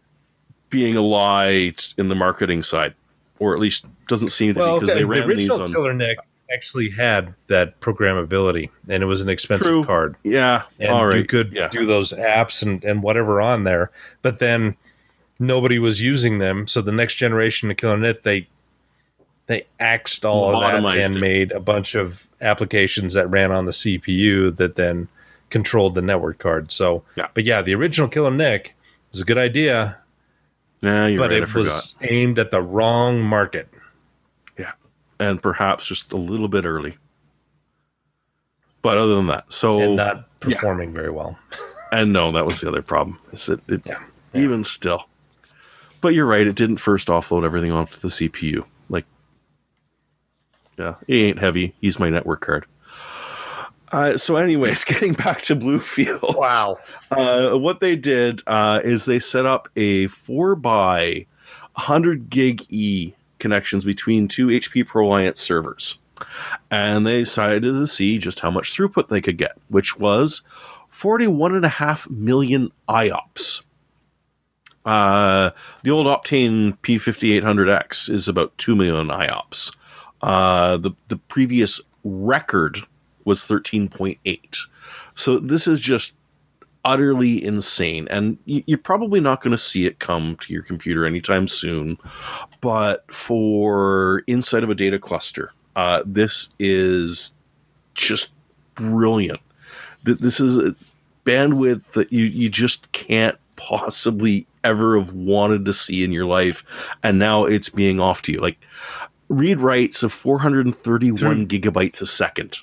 [0.71, 2.95] being a lie in the marketing side,
[3.39, 5.73] or at least doesn't seem to Well, be because okay, they the ran these on.
[5.73, 6.19] Killer NIC
[6.53, 9.85] actually had that programmability, and it was an expensive True.
[9.85, 10.17] card.
[10.23, 11.17] Yeah, and all right.
[11.19, 11.69] you could yeah.
[11.69, 13.91] do those apps and, and whatever on there.
[14.23, 14.77] But then
[15.39, 18.49] nobody was using them, so the next generation of Killer NIC they
[19.47, 21.21] they axed all of that and it.
[21.21, 25.09] made a bunch of applications that ran on the CPU that then
[25.51, 26.71] controlled the network card.
[26.73, 27.29] So, Yeah.
[27.35, 28.75] but yeah, the original Killer NIC
[29.13, 29.99] is a good idea,
[30.83, 31.43] Yeah, you're but right.
[31.43, 33.69] It was aimed at the wrong market.
[34.59, 34.73] Yeah,
[35.21, 36.97] and perhaps just a little bit early.
[38.83, 41.39] But other than that, so and not performing very well.
[41.93, 43.19] and no, that was the other problem.
[43.33, 43.87] Is that it?
[43.87, 44.01] Yeah.
[44.35, 45.09] Even still,
[46.01, 46.47] but you're right.
[46.47, 48.65] It didn't first offload everything onto the CPU.
[50.79, 51.75] Yeah, he ain't heavy.
[51.81, 52.67] He's my network card.
[53.93, 56.37] Uh, so, anyways, getting back to Bluefield.
[56.37, 56.79] Wow.
[57.11, 61.27] Uh, what they did uh, is they set up a four by
[61.75, 65.99] 100 gig E connections between two HP ProLiant servers.
[66.71, 70.43] And they decided to see just how much throughput they could get, which was
[70.91, 73.63] 41.5 million IOPS.
[74.85, 75.51] Uh,
[75.83, 79.77] the old Optane P5800X is about 2 million IOPS.
[80.27, 82.81] Uh, the, the previous record
[83.25, 84.59] was 13.8.
[85.15, 86.17] So this is just
[86.85, 88.07] utterly insane.
[88.11, 91.97] And you're probably not going to see it come to your computer anytime soon.
[92.61, 97.35] But for inside of a data cluster, uh, this is
[97.95, 98.33] just
[98.75, 99.41] brilliant.
[100.05, 100.75] Th- This is a
[101.25, 106.93] bandwidth that you, you just can't possibly ever have wanted to see in your life.
[107.03, 108.41] And now it's being off to you.
[108.41, 108.59] Like
[109.29, 112.59] read writes of 431 Through- gigabytes a second.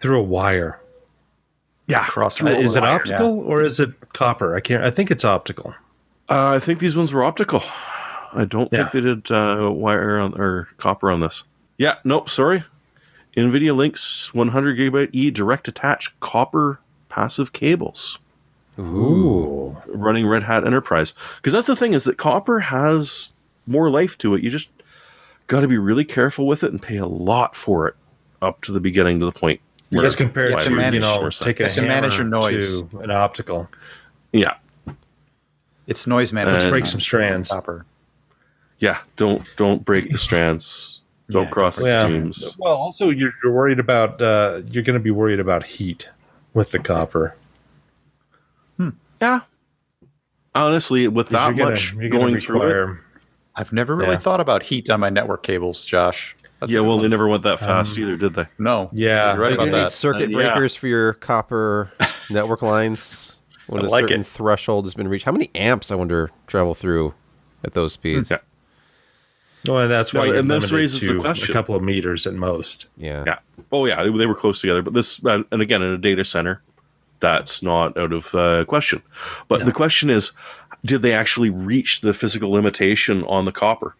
[0.00, 0.80] Through a wire.
[1.86, 2.04] Yeah.
[2.06, 2.94] Cross Uh, is it wire.
[2.96, 4.54] optical or is it copper?
[4.54, 4.84] I can't.
[4.84, 5.74] I think it's optical.
[6.28, 7.62] Uh, I think these ones were optical.
[8.34, 8.86] I don't Yeah.
[8.86, 11.44] think they did uh, wire on, or copper on this.
[11.78, 12.64] Yeah, nope, sorry.
[13.36, 18.18] NVIDIA LinkX 100 gigabyte E direct attach copper passive cables
[18.78, 19.76] Ooh.
[19.86, 21.14] running Red Hat Enterprise.
[21.36, 23.32] Because that's the thing is that copper has
[23.66, 24.42] more life to it.
[24.42, 24.70] You just
[25.48, 27.96] got to be really careful with it and pay a lot for it
[28.40, 29.60] up to the beginning to the point.
[29.90, 31.68] where Just compare it it to be you manage know more take a.
[31.68, 32.82] To manage your noise.
[32.84, 33.68] to an optical.
[34.32, 34.54] yeah,
[35.86, 36.62] It's noise management.
[36.64, 37.50] Let's break some strands.
[37.50, 37.84] Copper.
[38.78, 38.98] yeah.
[39.16, 40.94] Don't don't break the strands.
[41.30, 42.04] Don't Yeah, cross the Yeah.
[42.04, 42.56] streams.
[42.58, 46.08] Well, also you're, you're worried about uh, you're going to be worried about heat
[46.54, 47.34] with the copper.
[49.20, 49.40] Yeah.
[50.54, 53.04] Honestly, with that you're gonna- much you're gonna going through it, require-
[53.58, 54.18] I've never really Yeah.
[54.18, 56.34] thought about heat on my network cables, Josh.
[56.60, 57.02] That's yeah, well, one.
[57.02, 58.46] they never went that fast Um, either, did they?
[58.58, 58.88] no.
[58.92, 59.92] Yeah, you're right about You need that.
[59.92, 60.50] circuit Uh, yeah.
[60.50, 61.90] breakers for your copper
[62.30, 63.36] network lines
[63.68, 64.26] when I a like certain it.
[64.26, 65.24] threshold has been reached.
[65.24, 67.14] How many amps, I wonder, travel through
[67.64, 68.30] at those speeds?
[68.30, 68.38] Yeah.
[69.66, 71.50] Well, and that's why No, and this raises the question.
[71.50, 72.86] a couple of meters at most.
[72.96, 73.24] Yeah.
[73.26, 73.38] Yeah.
[73.72, 74.82] Oh, yeah, they, they were close together.
[74.82, 76.62] But this, uh, and again, in a data center,
[77.20, 79.02] that's not out of uh, question.
[79.48, 80.32] But the question is,
[80.84, 83.94] did they actually reach the physical limitation on the copper?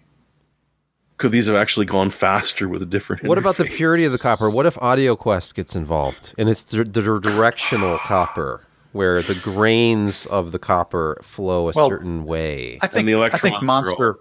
[1.16, 3.24] Could these have actually gone faster with a different?
[3.24, 4.48] What about the purity of the copper?
[4.50, 10.52] What if AudioQuest gets involved and it's the, the directional copper where the grains of
[10.52, 12.78] the copper flow a Well, certain way?
[12.82, 14.16] I think the I think monster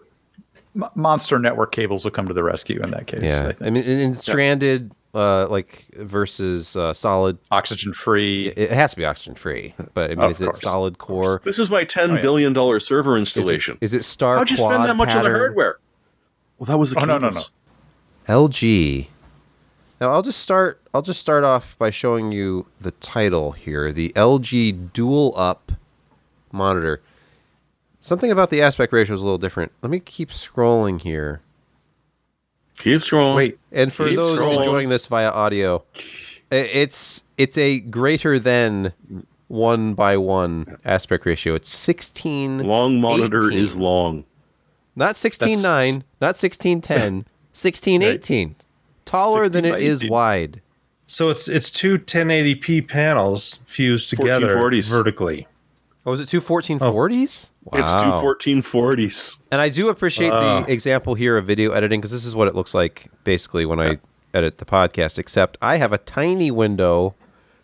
[0.76, 3.40] M- monster network cables will come to the rescue in that case.
[3.40, 3.52] yeah.
[3.62, 8.48] I I, mean, in, in stranded, uh, like versus uh, solid, oxygen free.
[8.56, 9.74] it has to be oxygen free.
[9.94, 11.42] But I mean, Of is it solid core?
[11.44, 12.22] This is my ten Oh, yeah.
[12.22, 13.78] billion dollar server installation.
[13.82, 15.80] is it star How'd you quad spend that much on the hardware?
[16.60, 17.52] Well, that was the Oh, no, no, cables.
[18.28, 19.08] LG
[20.02, 20.82] Now I'll just start.
[20.94, 25.76] I'll just start off by showing you the title here: the LG DualUp
[26.52, 27.02] monitor.
[28.00, 29.72] Something about the aspect ratio is a little different.
[29.82, 31.42] Let me keep scrolling here.
[32.78, 33.36] Keep scrolling.
[33.36, 34.58] Wait, And for Keep those scrolling.
[34.58, 35.84] enjoying this via audio,
[36.52, 38.94] it's it's a greater than
[39.48, 41.56] one by one aspect ratio.
[41.56, 42.60] It's sixteen.
[42.66, 43.60] long monitor 18.
[43.60, 44.26] is long.
[44.96, 48.56] Not sixteen nine, not sixteen ten, sixteen eighteen.
[49.06, 50.12] Taller 16 than it by is 18.
[50.12, 50.62] wide.
[51.06, 54.90] So it's it's two 1080p panels fused together 1440s.
[54.92, 55.48] vertically.
[56.08, 57.52] Oh, is it two fourteen forties?
[57.72, 57.78] Oh.
[57.78, 59.42] It's two 1440s.
[59.52, 60.62] And I do appreciate Wow.
[60.62, 60.74] the uh.
[60.74, 63.98] example here of video editing because this is what it looks like basically when I
[64.34, 65.20] edit the podcast.
[65.20, 67.14] Except I have a tiny window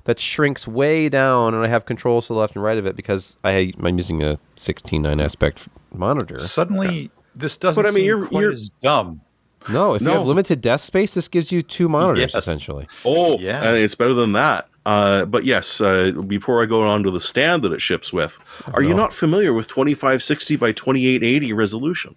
[0.04, 2.98] that shrinks way down, and I have controls to the left and right of it
[2.98, 6.38] because I I'm using a 16:9 aspect monitor.
[6.38, 9.22] Suddenly, this doesn't But I mean, seem you're- quite you're- as dumb.
[9.70, 12.36] No, if you have limited desk space, this gives you two monitors Yes.
[12.36, 12.86] essentially.
[13.06, 13.64] Oh, Yeah.
[13.64, 13.72] yeah.
[13.76, 14.68] it's better than that.
[14.86, 18.38] Uh, but yes, uh, before I go on to the stand that it ships with,
[18.74, 22.16] are you not familiar with 2560 by 2880 resolution?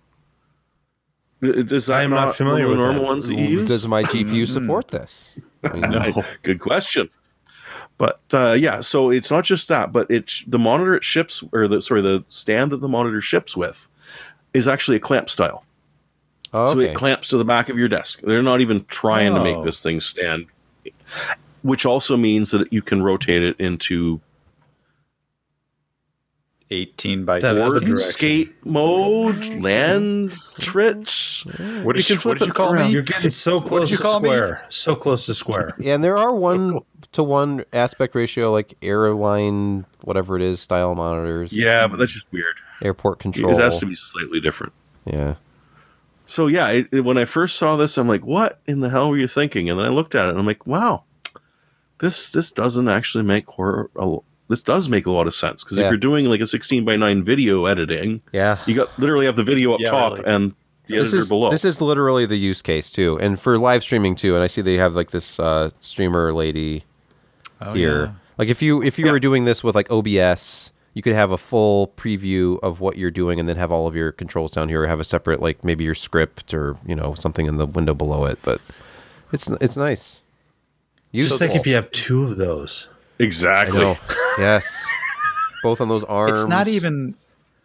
[1.42, 3.08] I- Is that I am not familiar one of the with normal that.
[3.08, 3.68] ones that you use?
[3.68, 5.34] Does my GPU support this?
[5.62, 7.08] I mean, Good question.
[7.98, 11.66] But uh, yeah, so it's not just that, but it's the monitor it ships, or
[11.68, 13.88] the sorry, the stand that the monitor ships with,
[14.54, 15.64] is actually a clamp style.
[16.52, 18.20] oh, So it clamps to the back of your desk.
[18.22, 19.62] They're not even trying to make Oh.
[19.62, 20.46] this thing stand,
[21.66, 24.20] which also means that you can rotate it into
[26.70, 27.88] 18 by That is the 16.
[27.88, 28.10] direction.
[28.12, 31.44] skate mode, land tricks.
[31.82, 32.86] What did You you, can what flip did you it call around.
[32.88, 32.92] me?
[32.92, 34.28] You're getting so close to call me?
[34.30, 34.64] square.
[34.68, 35.74] So close to square.
[35.78, 36.80] Yeah, and there are one
[37.12, 41.52] to one aspect ratio like airline whatever it is style monitors.
[41.52, 42.56] Yeah, but that's just weird.
[42.82, 43.52] Airport control.
[43.52, 44.72] It has to be slightly different.
[45.04, 45.36] Yeah.
[46.24, 49.08] So yeah, it, it- when I first saw this, I'm like, "What in the hell
[49.10, 51.04] were you thinking?" And then I looked at it, and I'm like, "Wow,
[51.98, 53.90] this this doesn't actually make horror.
[53.96, 54.16] A,
[54.48, 55.86] this does make a lot of sense because Yeah.
[55.86, 58.58] if you're doing like a 16 by 9 video editing, Yeah.
[58.66, 60.24] you got literally have the video up Yeah, top really.
[60.26, 60.54] and
[60.86, 61.50] the This editor is, below.
[61.50, 64.34] this is literally the use case too, and for live streaming too.
[64.36, 66.84] And I see they have like this uh, streamer lady
[67.60, 68.04] Oh, here.
[68.04, 68.12] yeah.
[68.38, 71.38] Like if you if you were doing this with like OBS, you could have a
[71.38, 74.82] full preview of what you're doing, and then have all of your controls down here,
[74.82, 77.94] or have a separate like maybe your script or you know something in the window
[77.94, 78.38] below it.
[78.42, 78.60] But
[79.32, 80.22] it's it's nice.
[81.14, 82.88] Just think if you have two of those.
[83.18, 83.96] Exactly.
[84.38, 84.84] yes.
[85.62, 86.32] Both on those arms.
[86.40, 87.14] It's not even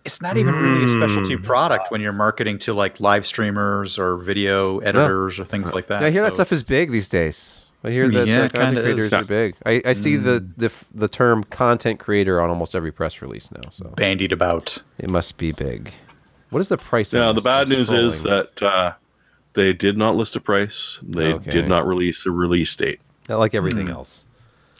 [0.03, 4.17] it's not even really a specialty product when you're marketing to like live streamers or
[4.17, 6.01] video editors or things like that.
[6.01, 7.65] Yeah, I hear that stuff is big these days.
[7.83, 9.13] I hear that Yeah, uh, content creators is.
[9.13, 9.55] are big.
[9.65, 13.69] I, I see the, the the term content creator on almost every press release now,
[13.71, 14.81] so bandied about.
[14.97, 15.91] it must be big.
[16.49, 17.13] What is the price?
[17.13, 18.93] on Yeah, the bad news is that uh,
[19.53, 20.99] they did not list a price.
[21.03, 21.49] They Okay.
[21.51, 22.99] did not release a release date.
[23.31, 24.25] Not like everything else.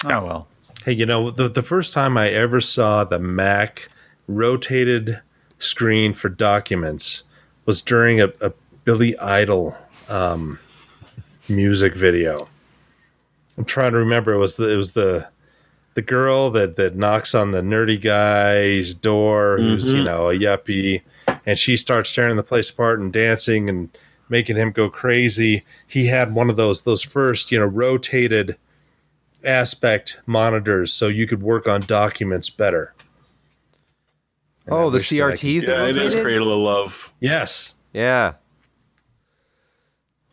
[0.03, 0.47] Oh well.
[0.83, 3.87] Hey, you know, the, the first time I ever saw the Mac
[4.27, 5.21] rotated
[5.57, 7.23] screen for documents
[7.65, 8.51] was during a, a
[8.83, 9.77] Billy Idol
[10.09, 10.59] um,
[11.47, 12.49] music video.
[13.57, 14.33] I'm trying to remember.
[14.33, 15.29] It was the it was the
[15.93, 21.03] the girl that that knocks on the nerdy guy's door, who's you know a yuppie,
[21.45, 23.97] and she starts tearing the place apart and dancing and
[24.31, 25.63] making him go crazy.
[25.85, 28.57] He had one of those those first you know rotated
[29.43, 32.93] aspect monitors so you could work on documents better.
[34.65, 36.15] And oh, I Oh, the wish that I could- CRTs that Yeah, it is?
[36.15, 37.11] Cradle of Love.
[37.19, 37.75] Yes.
[37.93, 38.33] Yeah,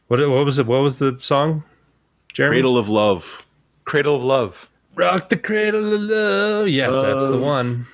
[0.07, 0.67] What what was it?
[0.67, 1.65] What was the song?
[2.33, 2.57] Jeremy.
[2.57, 3.45] Cradle of Love.
[3.85, 4.71] Cradle of Love.
[4.95, 6.69] Rock the cradle of love.
[6.69, 7.87] Yes, that's the one.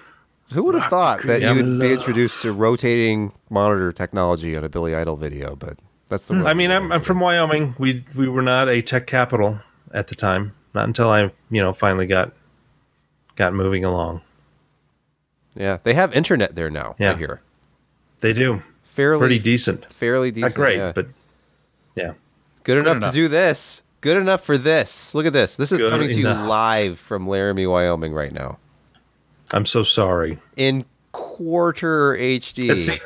[0.52, 4.68] who would have thought that you would be introduced to rotating monitor technology on a
[4.68, 5.54] Billy Idol video?
[5.56, 5.78] But
[6.08, 6.34] that's the.
[6.34, 6.46] Hmm.
[6.46, 7.74] I mean, I'm, I'm from Wyoming.
[7.78, 9.60] We we were not a tech capital
[9.92, 10.54] at the time.
[10.74, 12.32] Not until I you know finally got
[13.36, 14.22] got moving along.
[15.56, 16.96] Yeah, they have internet there now.
[16.98, 17.16] I Yeah.
[17.16, 17.40] hear
[18.20, 19.90] They do fairly pretty decent.
[19.92, 20.56] fairly decent.
[20.56, 20.92] Not great, yeah.
[20.94, 21.06] but
[21.94, 22.14] yeah.
[22.64, 23.12] Good enough, enough.
[23.12, 23.82] to do this.
[24.00, 25.14] Good enough for this.
[25.14, 25.56] Look at this.
[25.56, 28.58] This is Good coming to you live from Laramie, Wyoming, right now
[29.52, 30.38] I'm so sorry.
[30.56, 30.82] in
[31.12, 32.74] quarter HD.
[32.76, 33.00] See,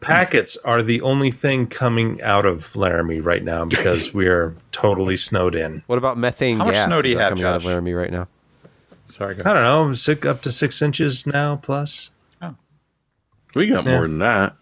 [0.00, 5.54] packets are the only thing coming out of Laramie right now because we're totally snowed
[5.54, 5.82] in.
[5.86, 6.86] What about methane How much gas?
[6.86, 8.28] snow do you have, coming out of Laramie right now?
[9.04, 9.34] Sorry.
[9.34, 12.10] go I don't know, six, up to six inches now plus.
[13.54, 13.92] We got Yeah.
[13.92, 14.54] more than that.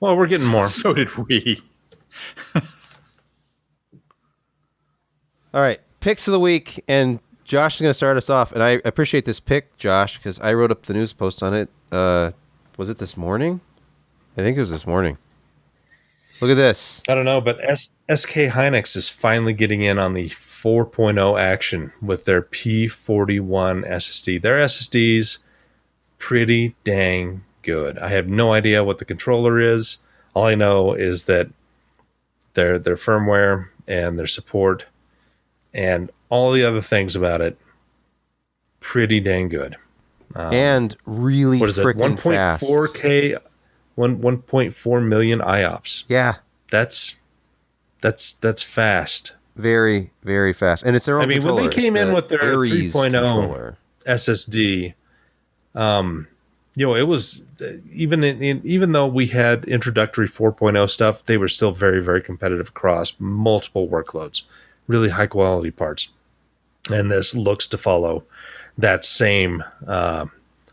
[0.00, 0.66] Well, we're getting more.
[0.68, 1.60] So did we.
[5.54, 8.52] All right, picks of the week, and Josh is going to start us off.
[8.52, 11.68] And I appreciate this pick, Josh, because I wrote up the news post on it.
[11.90, 12.32] Uh,
[12.76, 13.60] was it this morning?
[14.36, 15.16] I think it was this morning.
[16.40, 17.02] Look at this.
[17.08, 21.92] I don't know, but S- SK Hynix is finally getting in on the 4.0 action
[22.02, 24.42] with their P41 SSD.
[24.42, 25.38] Their SSDs
[26.18, 27.98] pretty dang good.
[27.98, 29.98] I have no idea what the controller is.
[30.34, 31.48] All I know is that
[32.52, 34.84] their their firmware and their support
[35.72, 37.58] and all the other things about it
[38.80, 39.76] pretty dang good.
[40.34, 41.84] Um, and really what is it?
[41.86, 43.38] 1.4k
[43.96, 46.04] one one point four million IOPS.
[46.06, 46.36] Yeah,
[46.70, 47.16] that's
[48.00, 49.34] that's that's fast.
[49.56, 51.24] Very very fast, and it's their own.
[51.24, 51.62] I mean, controller.
[51.62, 53.76] when they came in with their 3.0
[54.06, 54.94] SSD,
[55.74, 56.28] um,
[56.74, 57.46] you know, it was
[57.90, 62.20] even in, in, even though we had introductory 4.0 stuff, they were still very very
[62.20, 64.42] competitive across multiple workloads,
[64.86, 66.10] really high quality parts,
[66.90, 68.24] and this looks to follow
[68.76, 70.26] that same uh,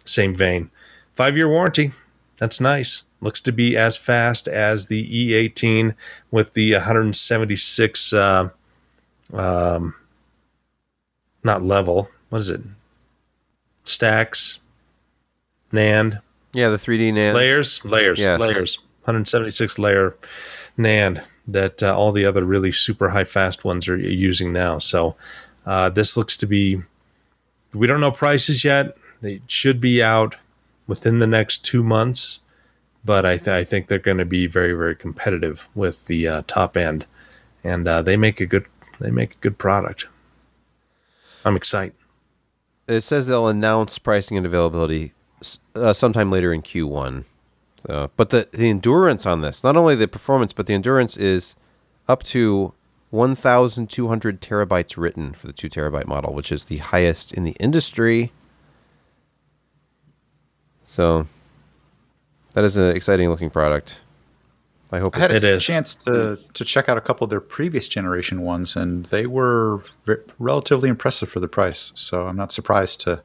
[0.04, 0.70] same vein.
[1.16, 1.94] Five year warranty,
[2.38, 3.04] that's nice.
[3.24, 5.02] Looks to be as fast as the
[5.32, 5.96] E18
[6.30, 8.12] with the 176.
[8.12, 8.50] Uh,
[9.34, 9.96] um,
[11.42, 12.10] not level.
[12.30, 12.60] What is it?
[13.86, 14.60] Stacks,
[15.72, 16.22] NAND,
[16.54, 17.34] Yeah, the 3D NAND.
[17.34, 18.40] layers, layers, Yes.
[18.42, 18.78] layers.
[19.06, 20.16] 176 layer
[20.78, 24.80] NAND that uh, all the other really super high fast ones are using now.
[24.80, 25.16] So
[25.66, 26.82] uh, this looks to be.
[27.74, 28.98] We don't know prices yet.
[29.22, 30.36] They should be out
[30.88, 32.40] within the next two months,
[33.06, 36.42] but I, th- I think they're going to be very very competitive with the uh,
[36.48, 37.06] top end,
[37.64, 38.66] and uh, they make a good
[39.00, 40.08] they make a good product.
[41.46, 41.94] I'm excited.
[42.88, 45.14] It says they'll announce pricing and availability
[45.76, 47.26] uh, sometime later in Q1.
[47.86, 51.56] So, but the the endurance on this, not only the performance, but the endurance is
[52.08, 52.74] up to
[53.14, 58.32] 1,200 terabytes written for the two terabyte model, which is the highest in the industry.
[60.86, 61.28] So,
[62.54, 64.00] that is an exciting looking product.
[64.92, 65.64] I hope I had it's, It a is.
[65.64, 69.82] chance to, to check out a couple of their previous generation ones, and they were
[70.06, 71.92] ve- relatively impressive for the price.
[71.96, 73.24] So I'm not surprised to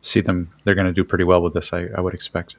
[0.00, 0.52] see them.
[0.64, 1.72] They're going to do pretty well with this.
[1.74, 2.56] I, I would expect.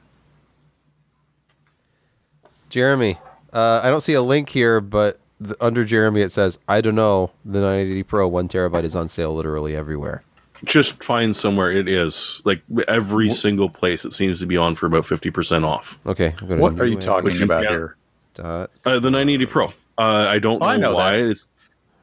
[2.68, 3.18] Jeremy.
[3.52, 6.94] Uh, I don't see a link here, but th- under Jeremy it says, "I don't
[6.94, 10.22] know." The 980 Pro one terabyte is on sale literally everywhere.
[10.64, 12.42] Just find somewhere it is.
[12.44, 15.98] Like every single place, it seems to be on for about fifty percent off.
[16.06, 17.96] Okay, I'm What are you talking you about here?
[18.38, 19.66] Uh, the 980 Pro.
[19.66, 21.30] Uh, I don't know, I know why that.
[21.30, 21.48] it's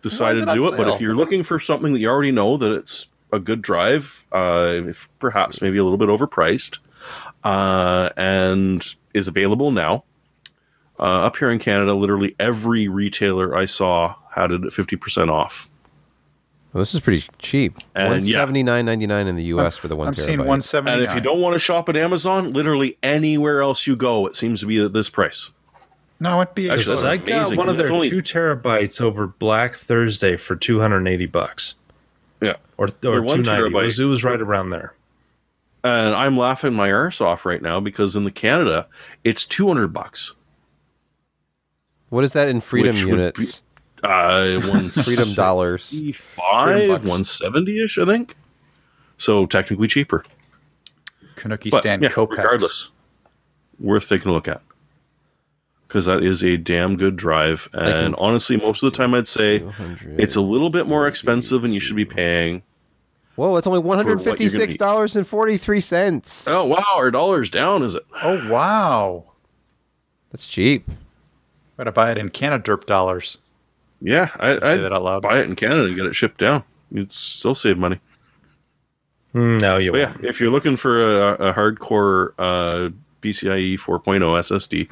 [0.01, 2.31] decided it to on do it, but if you're looking for something that you already
[2.31, 6.79] know that it's a good drive, uh, if perhaps maybe a little bit overpriced,
[7.43, 10.03] uh, and is available now.
[10.99, 15.69] Uh, up here in Canada, literally every retailer I saw had it at 50% off.
[16.75, 17.77] Well, this is pretty cheap.
[17.95, 18.35] And, One yeah.
[18.35, 19.77] seventy nine ninety nine in the U.S.
[19.77, 20.19] for the one I'm terabyte.
[20.25, 20.91] seeing 170.
[20.91, 24.35] And if you don't want to shop at Amazon, literally anywhere else you go, it
[24.35, 25.51] seems to be at this price.
[26.19, 29.25] no, it'd be Actually, Because I got amazing, one of their only- two terabytes over
[29.25, 31.75] Black Thursday for 280 bucks
[32.41, 32.55] Yeah.
[32.77, 33.51] or, or They're one 290.
[33.51, 33.85] It terabyte.
[33.85, 34.95] was, it was right around there.
[35.81, 38.87] And I'm laughing my arse off right now because in the Canada,
[39.23, 40.35] it's 200 bucks.
[42.09, 43.61] What is that in freedom Which would units?
[44.05, 45.93] Uh, one freedom dollars.
[46.13, 48.35] five, one seventy ish, I think.
[49.17, 50.23] So technically cheaper,
[51.35, 52.29] Kanuki but stand yeah, Copex.
[52.37, 52.91] regardless,
[53.79, 54.61] worth taking a look at
[55.87, 57.69] because that is a damn good drive.
[57.73, 59.63] And honestly, most of the time, I'd say
[60.17, 62.63] it's a little bit more expensive, and you should be paying.
[63.35, 66.47] Whoa, it's only one what you're hundred gonna fifty six dollars and forty three cents.
[66.47, 68.03] Oh wow, our dollar's down, is it?
[68.23, 69.31] Oh wow!
[70.31, 70.89] That's cheap.
[71.77, 73.37] Gotta buy it in Canaderp dollars.
[74.07, 75.21] Yeah, I, Say I'd that out loud.
[75.23, 76.63] buy it in Canada and get it shipped down.
[76.91, 77.99] You'd still save money.
[79.33, 80.23] Mm, No, you yeah, won't.
[80.23, 81.01] if you're looking for
[81.33, 82.89] a, a hardcore uh,
[83.23, 84.87] PCIe 4.0 SSD,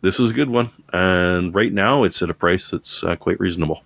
[0.00, 0.70] this is a good one.
[0.92, 3.84] And right now, it's at a price that's uh, quite reasonable.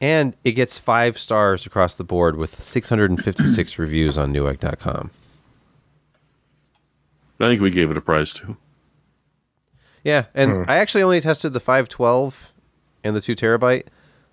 [0.00, 5.10] And it gets five stars across the board with 656 reviews on Newegg.com.
[7.40, 8.56] I think we gave it a prize too.
[10.04, 10.70] Yeah, and Hmm.
[10.70, 12.51] I actually only tested the 512
[13.04, 13.84] and the 2 terabyte.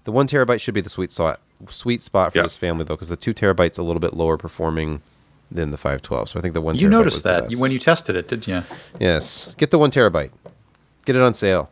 [0.06, 2.44] The 1 terabyte should be the sweet spot sweet spot for Yeah.
[2.44, 5.02] this family though cuz the 2 terabyte's a little bit lower performing
[5.52, 6.30] than the 512.
[6.30, 6.80] So I think the 1 terabyte.
[6.80, 7.56] You terabyte noticed was that best.
[7.58, 8.64] when you tested it, didn't you?
[9.00, 9.54] Yes.
[9.58, 10.32] Get the 1 terabyte.
[11.06, 11.70] Get it on sale.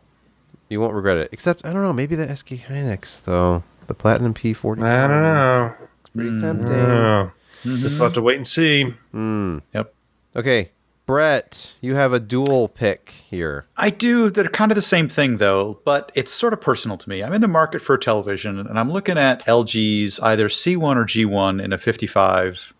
[0.68, 1.28] You won't regret it.
[1.32, 3.62] Except I don't know, maybe the SK Hynix though.
[3.86, 4.82] The Platinum P40.
[4.82, 5.74] I don't know.
[6.02, 6.74] It's pretty tempting.
[6.74, 7.30] Uh,
[7.64, 8.94] Just have to wait and see.
[9.14, 9.94] Yep.
[10.36, 10.70] Okay,
[11.08, 13.64] Brett, you have a dual pick here.
[13.78, 14.28] I do.
[14.28, 17.22] They're kind of the same thing, though, but it's sort of personal to me.
[17.22, 21.06] I'm in the market for a television, and I'm looking at LG's either C1 or
[21.06, 22.74] G1 in a 55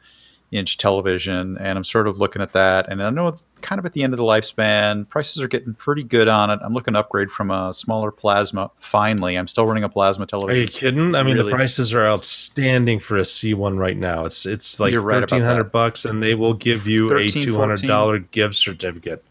[0.51, 3.93] inch television, and I'm sort of looking at that, and I know kind of at
[3.93, 5.09] the end of the lifespan.
[5.09, 6.61] Prices are getting pretty good on it.
[6.63, 8.71] I'm looking to upgrade from a smaller plasma.
[8.77, 10.57] Finally, I'm still running a plasma television.
[10.59, 11.15] Are you kidding?
[11.15, 11.51] I mean, Really?
[11.51, 14.25] the prices are outstanding for a C1 right now.
[14.25, 17.57] It's it's like right thirteen hundred bucks, and they will give you 13, a two
[17.57, 19.25] hundred dollar gift certificate.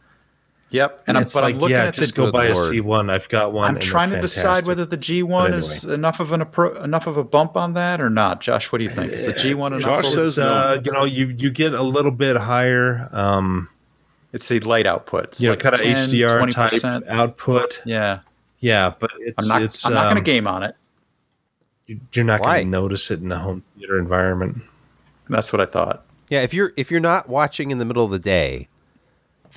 [0.69, 2.23] Yep, and And I'm, but like, I'm looking yeah, at just the.
[2.23, 2.73] go buy a Lord.
[2.73, 3.09] C1.
[3.09, 3.73] I've got one.
[3.75, 7.23] I'm trying to decide whether the G1 is enough of an appro- enough of a
[7.23, 8.41] bump on that or not.
[8.41, 9.13] Josh, what do you think?
[9.13, 9.81] Is the G1 enough?
[9.81, 13.07] Josh of a- says It's, uh, you know, you you get a little bit higher,
[13.13, 13.69] um,
[14.33, 15.23] it's the light output.
[15.25, 17.07] It's you know, like kind of HDR type 20%.
[17.07, 17.81] output.
[17.85, 18.19] Yeah,
[18.59, 19.61] Yeah, but it's I'm not.
[19.61, 20.75] it's I'm not going um, to game on it.
[22.11, 24.57] You're not going to notice it in the home theater environment.
[25.29, 26.03] That's what I thought.
[26.29, 28.67] Yeah, if you're if you're not watching in the middle of the day,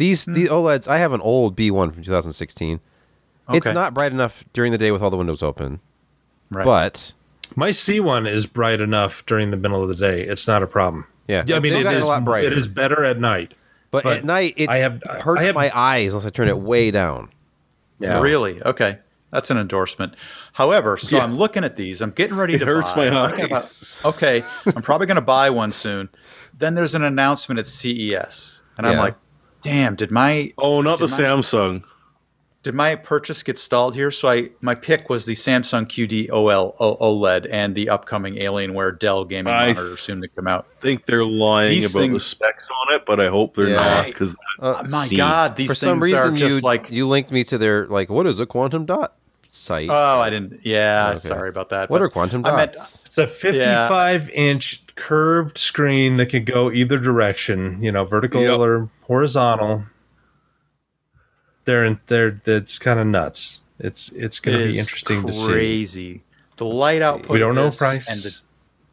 [0.01, 0.32] these hmm.
[0.32, 0.88] the OLEDs.
[0.88, 2.80] I have an old B1 from 2016.
[3.53, 5.80] It's not bright enough during the day with all the windows open,
[6.51, 6.64] Right.
[6.64, 7.12] but
[7.57, 10.22] My C1 is bright enough during the middle of the day.
[10.22, 11.05] It's not a problem.
[11.28, 11.42] Yeah.
[11.46, 12.46] yeah I mean They've it gotten a is lot brighter.
[12.46, 13.55] It is better at night.
[13.90, 16.30] but, But at night it's, I have- it hurts I have- my eyes unless I
[16.30, 17.28] turn it way down.
[17.98, 18.20] Yeah.
[18.20, 18.62] Really?
[18.62, 18.98] Okay.
[19.32, 20.14] That's an endorsement.
[20.55, 21.24] However, so Yeah.
[21.24, 22.01] I'm looking at these.
[22.01, 23.11] I'm getting ready It to hurts buy.
[23.11, 24.01] my I'm about- eyes.
[24.05, 24.42] okay,
[24.74, 26.09] I'm probably going to buy one soon.
[26.57, 29.16] Then there's an announcement at CES, and I'm like,
[29.62, 29.94] "Damn!
[29.94, 31.82] Did my Oh, not the my- Samsung.
[32.62, 36.76] did my purchase get stalled here?" So I my pick was the Samsung QD OL
[36.80, 40.66] OLED and the upcoming Alienware Dell gaming I monitor soon to come out.
[40.78, 43.74] I think they're lying These about the specs on it, but I hope they're Yeah.
[43.76, 45.16] not because Uh, My Scene.
[45.16, 46.90] God, these For some things are reason, just you like.
[46.90, 49.14] you linked me to their like what is a quantum dot
[49.48, 49.88] site?
[49.90, 50.61] oh, I didn't.
[50.64, 51.18] Yeah, Okay.
[51.28, 51.88] sorry about that.
[51.88, 53.00] what are quantum I meant- dots?
[53.06, 58.59] It's a 55 inch curved screen that can go either direction, you know, vertical Yep.
[58.59, 59.84] or horizontal.
[61.64, 63.61] They're in, they're that's kind of nuts.
[63.78, 65.46] It's it's going It to be is interesting to see.
[65.46, 66.22] crazy.
[66.57, 67.30] The light output.
[67.30, 68.09] We don't know price.
[68.09, 68.36] and the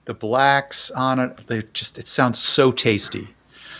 [0.06, 1.38] the blacks on it.
[1.48, 3.30] They just it sounds so tasty.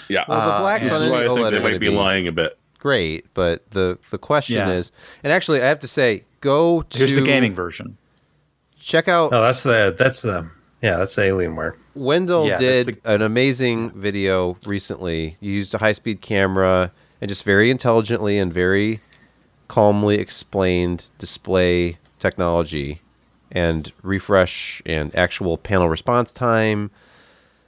[0.10, 1.90] yeah, Well, the uh, blacks this on is any I think OLED they might be
[1.90, 2.58] be- lying a bit.
[2.80, 4.72] Great, but the the question Yeah.
[4.74, 4.92] is,
[5.24, 7.98] and actually, I have to say, go to Here's the gaming version.
[8.80, 10.50] check out Oh, that's the that's the
[10.82, 11.74] yeah, that's Alienware.
[11.96, 15.38] Wendell Yeah, did the- an amazing video recently.
[15.40, 19.02] He used a high speed camera and just very intelligently and very
[19.68, 23.02] calmly explained display technology
[23.52, 26.92] and refresh and actual panel response time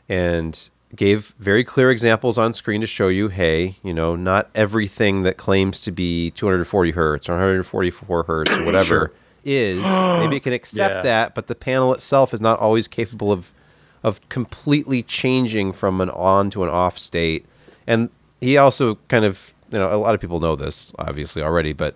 [0.07, 5.24] and gave very clear examples on screen to show you hey, you know, not everything
[5.24, 9.12] that claims to be 240 hertz or 144 hertz or whatever
[9.44, 9.84] is.
[9.84, 11.02] Maybe it can accept Yeah.
[11.02, 13.52] that, but the panel itself is not always capable of
[14.02, 17.46] of completely changing from an on to an off state.
[17.86, 18.10] And
[18.40, 21.96] he also kind of, you know, a lot of people know this obviously already, but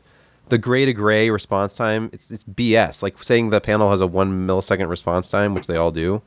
[0.50, 3.02] the gray to gray response time, it's it's BS.
[3.02, 6.22] Like saying the panel has a 1 millisecond response time, which they all do,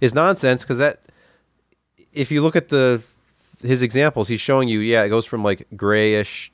[0.00, 1.00] is nonsense because that
[2.12, 3.02] if you look at the
[3.60, 6.52] his examples, he's showing you, yeah, it goes from like grayish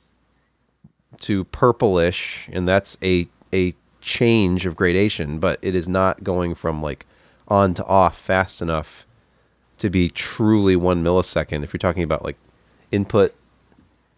[1.21, 3.75] to purplish, and that's a a
[4.05, 7.05] change of gradation, but it is not going from like
[7.47, 9.05] on to off fast enough
[9.79, 11.63] to be truly one millisecond.
[11.63, 12.37] If you're talking about like
[12.91, 13.35] input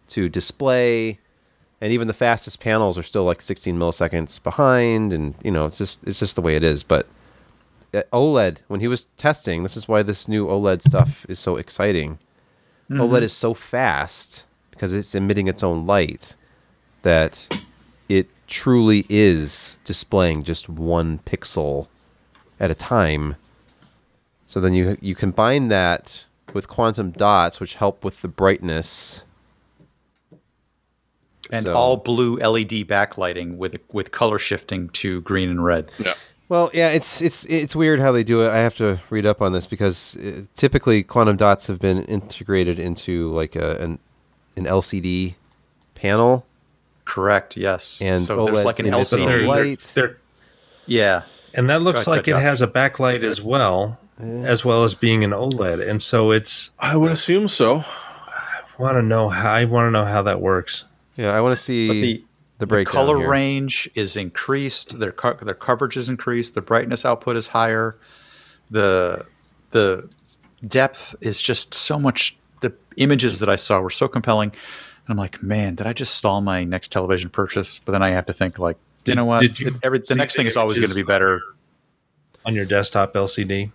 [0.08, 1.18] to display,
[1.80, 5.78] and even the fastest panels are still like 16 milliseconds behind, and you know it's
[5.78, 6.82] just it's just the way it is.
[6.82, 7.06] But
[7.94, 11.56] uh, OLED, when he was testing, this is why this new OLED stuff is so
[11.56, 12.18] exciting.
[12.90, 13.00] Mm-hmm.
[13.00, 16.36] OLED is so fast because it's emitting its own light
[17.02, 17.58] that
[18.08, 21.86] it truly is displaying just one pixel
[22.58, 23.36] at a time.
[24.46, 29.24] So then you you combine that with quantum dots, which help with the brightness.
[31.50, 35.90] And So- all blue LED backlighting with with color shifting to green and red.
[35.98, 36.14] Yeah.
[36.48, 38.50] Well, yeah, it's it's it's weird how they do it.
[38.50, 42.78] I have to read up on this because uh, typically quantum dots have been integrated
[42.78, 43.98] into like a, an
[44.56, 45.34] an LCD
[45.94, 46.46] panel,
[47.08, 47.56] Correct.
[47.56, 48.00] Yes.
[48.02, 49.46] And so there's like an in its they're, LCD.
[49.46, 49.80] light.
[49.94, 50.16] they're, they're
[50.86, 51.22] Yeah.
[51.54, 52.42] and that looks ahead, like it Josh.
[52.42, 55.88] has a backlight as well, as well as being an OLED.
[55.88, 57.84] And so it's I would assume so.
[57.86, 60.84] I want to know how I want to know how that works.
[61.16, 62.24] Yeah, I want to see But the,
[62.58, 63.28] the the color here.
[63.30, 64.98] range is increased.
[65.00, 66.54] Their co- their coverage is increased.
[66.54, 67.96] The brightness output is higher.
[68.70, 69.24] The
[69.70, 70.08] the
[70.66, 72.36] depth is just so much.
[72.60, 74.52] The images that I saw were so compelling,
[75.08, 77.78] and I'm like, man, did I just stall my next television purchase?
[77.78, 78.76] But then I have to think, like,
[79.06, 79.58] you know what?
[79.58, 81.40] you every, the next thing is always going to be better.
[82.44, 83.70] on your desktop LCD.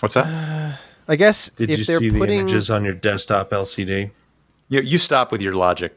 [0.00, 0.78] What's that?
[1.06, 4.10] I guess Did if you they're see the putting images on your desktop LCD?
[4.68, 5.96] You, you stop with your logic.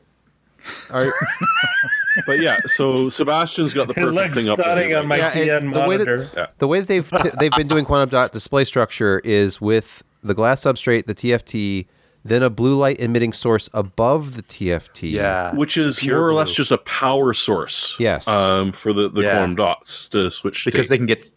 [0.92, 1.12] are,
[2.28, 4.58] But yeah, so Sebastian's got the perfect thing up.
[4.58, 6.30] there, on my Yeah, TN and the way that- monitor.
[6.38, 6.46] Yeah.
[6.60, 7.10] the way that they've
[7.40, 11.88] they've been doing quantum dot display structure is with the glass substrate, the TFT,
[12.26, 15.12] then a blue light emitting source above the TFT.
[15.12, 17.96] Yeah, which is more or less just a power source.
[18.00, 18.28] Yes.
[18.28, 19.32] Um, for the, the Yeah.
[19.38, 20.94] quantum dots to switch because state.
[20.96, 21.30] they can get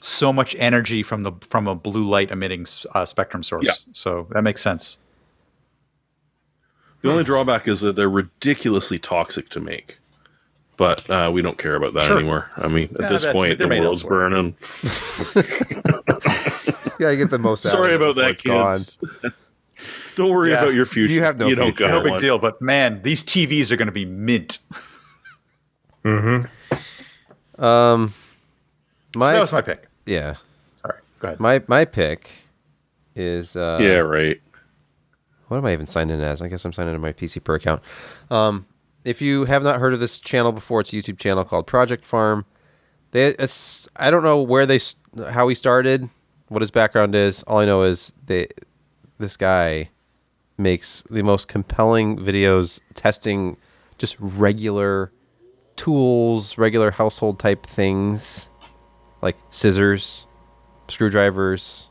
[0.00, 3.64] so much energy from the from a blue light emitting uh, spectrum source.
[3.64, 3.72] Yeah.
[3.92, 4.98] So that makes sense.
[7.02, 9.98] The only drawback is that they're ridiculously toxic to make.
[10.76, 12.16] But uh, we don't care about that Sure.
[12.18, 12.50] anymore.
[12.56, 14.28] I mean, at Yeah, this point, the world's elsewhere.
[14.30, 14.56] burning.
[17.00, 17.66] Yeah, you get the most.
[17.66, 18.80] out Sorry of about that, it's gone.
[20.14, 20.16] kids.
[20.16, 20.62] don't worry Yeah.
[20.62, 21.12] about your future.
[21.12, 21.88] You have no You future.
[21.88, 22.20] No big one.
[22.20, 24.58] deal, but man, these TVs are going to be mint.
[27.56, 29.86] My so that was my pick.
[30.06, 30.34] yeah,
[30.76, 31.40] Sorry, go ahead.
[31.40, 32.30] my my pick
[33.14, 34.40] is uh, Yeah, right.
[35.48, 36.42] What am I even signed in as?
[36.42, 37.82] I guess I'm signed into my PCPer account.
[38.30, 38.66] Um,
[39.04, 42.04] if you have not heard of this channel before, it's a YouTube channel called Project
[42.04, 42.44] Farm.
[43.12, 44.80] They, it's, I don't know where they,
[45.30, 46.08] how he started,
[46.48, 47.42] what his background is.
[47.44, 48.48] All I know is they,
[49.18, 49.90] this guy
[50.56, 53.56] makes the most compelling videos testing
[53.98, 55.12] just regular
[55.76, 58.48] tools, regular household type things
[59.22, 60.26] like scissors,
[60.88, 61.88] screwdrivers,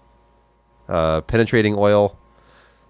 [0.88, 2.18] uh, penetrating oil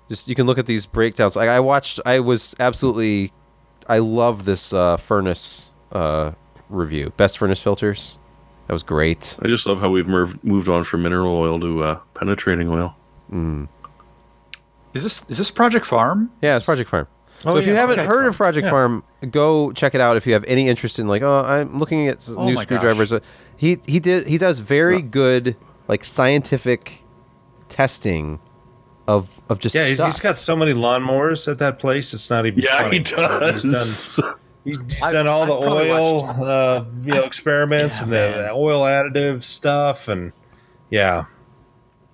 [0.09, 1.35] just you can look at these breakdowns.
[1.35, 3.31] Like I watched, I was absolutely,
[3.87, 6.31] I love this uh, furnace uh,
[6.69, 7.11] review.
[7.17, 8.17] Best furnace filters.
[8.67, 9.37] That was great.
[9.41, 12.95] I just love how we've moved moved on from mineral oil to uh, penetrating oil.
[14.93, 16.31] Is this is this Project Farm?
[16.41, 17.07] Yeah, it's Project Farm.
[17.45, 18.07] Oh, so if you haven't okay.
[18.07, 18.71] heard of Project Yeah.
[18.71, 20.15] Farm, go check it out.
[20.17, 23.11] If you have any interest in like, oh, I'm looking at Oh new screwdrivers.
[23.11, 23.19] Uh,
[23.57, 25.55] He he did he does very good
[25.87, 27.03] like scientific
[27.69, 28.39] testing
[29.07, 30.07] of of just Yeah, he's, stuff.
[30.07, 32.13] he's got so many lawnmowers at that place.
[32.13, 32.61] It's not even.
[32.63, 32.97] Yeah, funny.
[32.99, 33.63] he does.
[33.63, 37.23] He's done, he's, he's I've- done all the I've probably oil, watched- uh, you know,
[37.23, 40.31] experiments Yeah, and the, the oil additive stuff, and
[40.89, 41.25] yeah,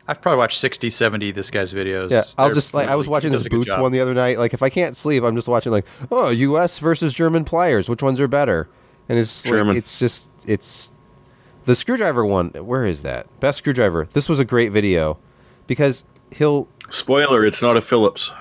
[0.09, 2.09] I've probably watched 60, 70 of this guy's videos.
[2.09, 3.99] Yeah, I'll They're just like I was watching this does a good boots one the
[3.99, 4.39] other night.
[4.39, 6.79] Like if I can't sleep, I'm just watching like, oh, U.S.
[6.79, 7.87] versus German pliers.
[7.87, 8.67] Which ones are better?
[9.07, 10.91] And it's like, it's just it's
[11.65, 12.49] the screwdriver one.
[12.49, 14.07] Where is that best screwdriver?
[14.13, 15.19] This was a great video
[15.67, 18.31] because he'll Spoiler: It's not a Phillips.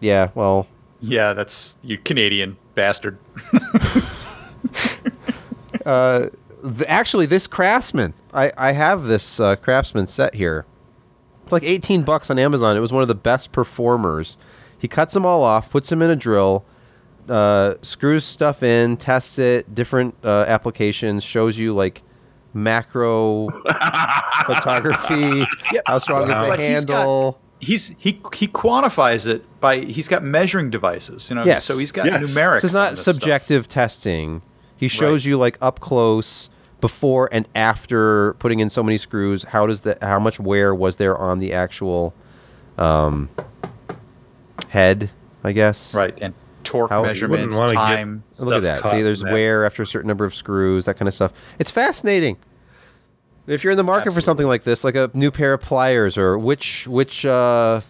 [0.00, 0.66] yeah well
[1.00, 3.18] Yeah, that's you Canadian bastard.
[5.84, 6.30] the,
[6.86, 10.66] actually this craftsman I I have this uh, craftsman set here.
[11.44, 12.76] It's like 18 bucks on Amazon.
[12.76, 14.36] It was one of the best performers.
[14.78, 16.64] He cuts them all off, puts them in a drill,
[17.28, 22.02] uh, screws stuff in, tests it, different uh, applications, shows you like
[22.52, 23.48] macro
[24.46, 25.46] photography,
[25.86, 27.40] how strong is the But he's got- handle.
[27.60, 31.44] He's he he quantifies it by he's got measuring devices, you know.
[31.44, 31.64] Yes.
[31.64, 32.20] So he's got Yes.
[32.20, 32.60] numerics.
[32.60, 33.14] This is not this stuff.
[33.14, 34.42] subjective testing.
[34.76, 35.30] He shows Right.
[35.30, 36.50] you like up close
[36.84, 39.44] before and after putting in so many screws.
[39.44, 42.12] How does the how much wear was there on the actual
[42.76, 43.30] um,
[44.68, 45.10] head?
[45.42, 45.94] I guess.
[45.94, 46.16] right?
[46.20, 48.22] And torque How- measurements, Wouldn't get- time.
[48.38, 48.80] Look at that.
[48.82, 49.32] caught See, there's that.
[49.32, 51.32] wear after a certain number of screws, that kind of stuff.
[51.58, 52.36] It's fascinating.
[53.46, 56.16] If you're in the market for something like this, like a new pair of pliers,
[56.18, 57.80] or which which uh,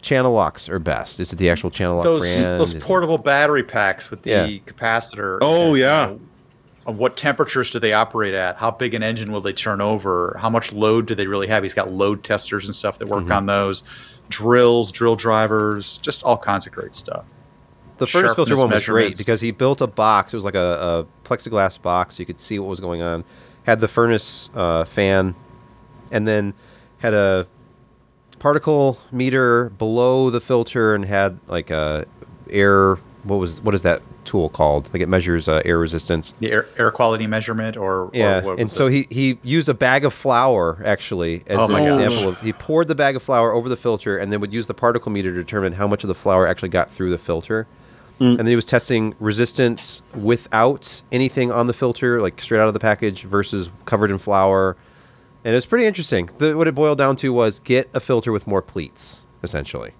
[0.00, 1.20] channel locks are best?
[1.20, 2.60] Is it the actual channel lock Those brand?
[2.60, 4.46] those Is it- portable battery packs with the Yeah.
[4.46, 5.38] capacitor.
[5.42, 6.02] Oh, and, yeah.
[6.06, 6.20] you know, of
[6.96, 8.56] what temperatures do they operate at?
[8.56, 10.36] How big an engine will they turn over?
[10.40, 11.62] How much load do they really have?
[11.62, 13.32] He's got load testers and stuff that work Mm-hmm.
[13.32, 13.82] on those.
[14.28, 17.24] Drills, drill drivers, just all kinds of great stuff.
[17.98, 20.32] The furnace filter one was great because he built a box.
[20.32, 23.24] It was like a, a plexiglass box, so you could see what was going on.
[23.64, 25.34] Had the furnace uh, fan,
[26.12, 26.54] and then
[26.98, 27.46] had a
[28.38, 32.06] particle meter below the filter, and had like a
[32.50, 32.94] air.
[33.24, 34.90] What was what is that tool called?
[34.92, 36.34] Like it measures uh, air resistance.
[36.40, 38.92] The air, air quality measurement, or Yeah, or and so it?
[38.92, 41.94] he he used a bag of flour actually as Oh an gosh.
[41.94, 44.66] example of he poured the bag of flour over the filter and then would use
[44.66, 47.66] the particle meter to determine how much of the flour actually got through the filter.
[48.20, 52.74] And then he was testing resistance without anything on the filter, like straight out of
[52.74, 54.76] the package, versus covered in flour.
[55.44, 56.28] And it was pretty interesting.
[56.38, 59.92] The, what it boiled down to was get a filter with more pleats, essentially,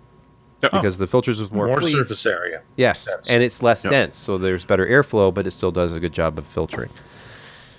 [0.63, 0.71] Yeah.
[0.73, 2.63] because the filters with more, more, pleats, surface area.
[2.77, 3.31] Yes, Dense.
[3.31, 3.91] and it's less Yeah.
[3.93, 6.91] dense, so there's better airflow, but it still does a good job of filtering.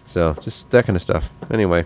[0.08, 1.30] So just that kind of stuff.
[1.52, 1.86] Anyway,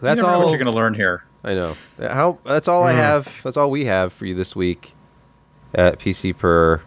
[0.00, 1.24] that's all what you're going to learn here.
[1.42, 1.74] I know.
[1.98, 3.40] How that's all I have.
[3.42, 4.92] That's all we have for you this week
[5.74, 6.80] at PCPer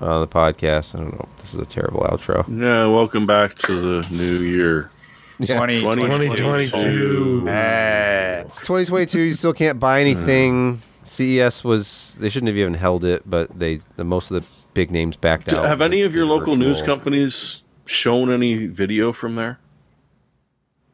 [0.00, 0.94] uh, the podcast.
[0.94, 1.28] I don't know.
[1.38, 2.44] This is a terrible outro.
[2.48, 4.90] Yeah, welcome back to the new year.
[5.44, 7.48] 20, 2022.
[7.48, 8.40] Eh.
[8.40, 9.20] It's 2022.
[9.20, 10.82] You still can't buy anything.
[11.08, 14.90] CES was they shouldn't have even held it, but they the most of the big
[14.90, 15.66] names backed Do- out.
[15.66, 19.58] have any of your Did local news companies shown any video from there?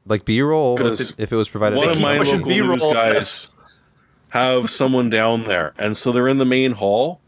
[0.06, 1.76] like B roll if, 'Cause it- if it was provided?
[1.76, 2.76] one of my local B-roll.
[2.76, 3.54] news guys
[4.28, 5.72] have someone down there.
[5.78, 7.20] And so they're in the main hall.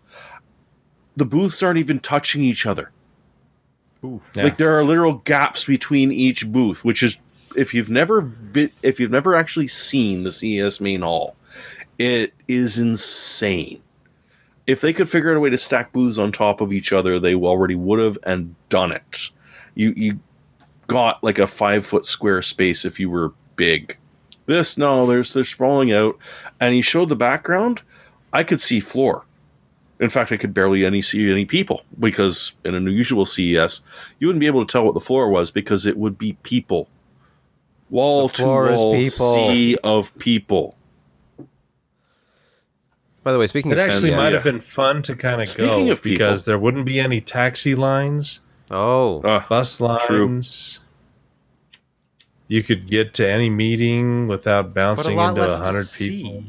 [1.17, 2.91] The booths aren't even touching each other.
[4.03, 4.19] Yeah.
[4.45, 7.19] Like there are literal gaps between each booth, which is
[7.57, 11.35] if you've never vi- if you've never actually seen the CES main hall,
[11.99, 13.81] it is insane.
[14.67, 17.19] If they could figure out a way to stack booths on top of each other,
[17.19, 19.31] they already would have and done it.
[19.75, 20.21] You you
[20.87, 23.97] got like a five foot square space if you were big.
[24.47, 26.19] This no, there's they're sprawling out,
[26.61, 27.83] and he showed the background.
[28.33, 29.25] I could see floor.
[29.99, 33.83] In fact, I could barely any see any people because in an unusual CES,
[34.19, 36.89] you wouldn't be able to tell what the floor was because it would be people,
[37.89, 40.76] wall to wall sea of people.
[43.27, 43.79] By the way, speaking of.
[43.79, 44.35] It of actually fans- might yeah.
[44.35, 47.75] have been fun to kind of go of people- because there wouldn't be any taxi
[47.75, 48.39] lines,
[48.71, 49.89] Oh, Ah, bus True.
[50.29, 50.79] lines.
[52.47, 56.45] You could get to any meeting without But a bouncing into a hundred people.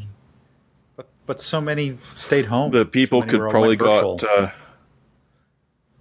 [0.96, 2.70] But, but so many stayed home.
[2.72, 4.50] the people So could probably went got uh,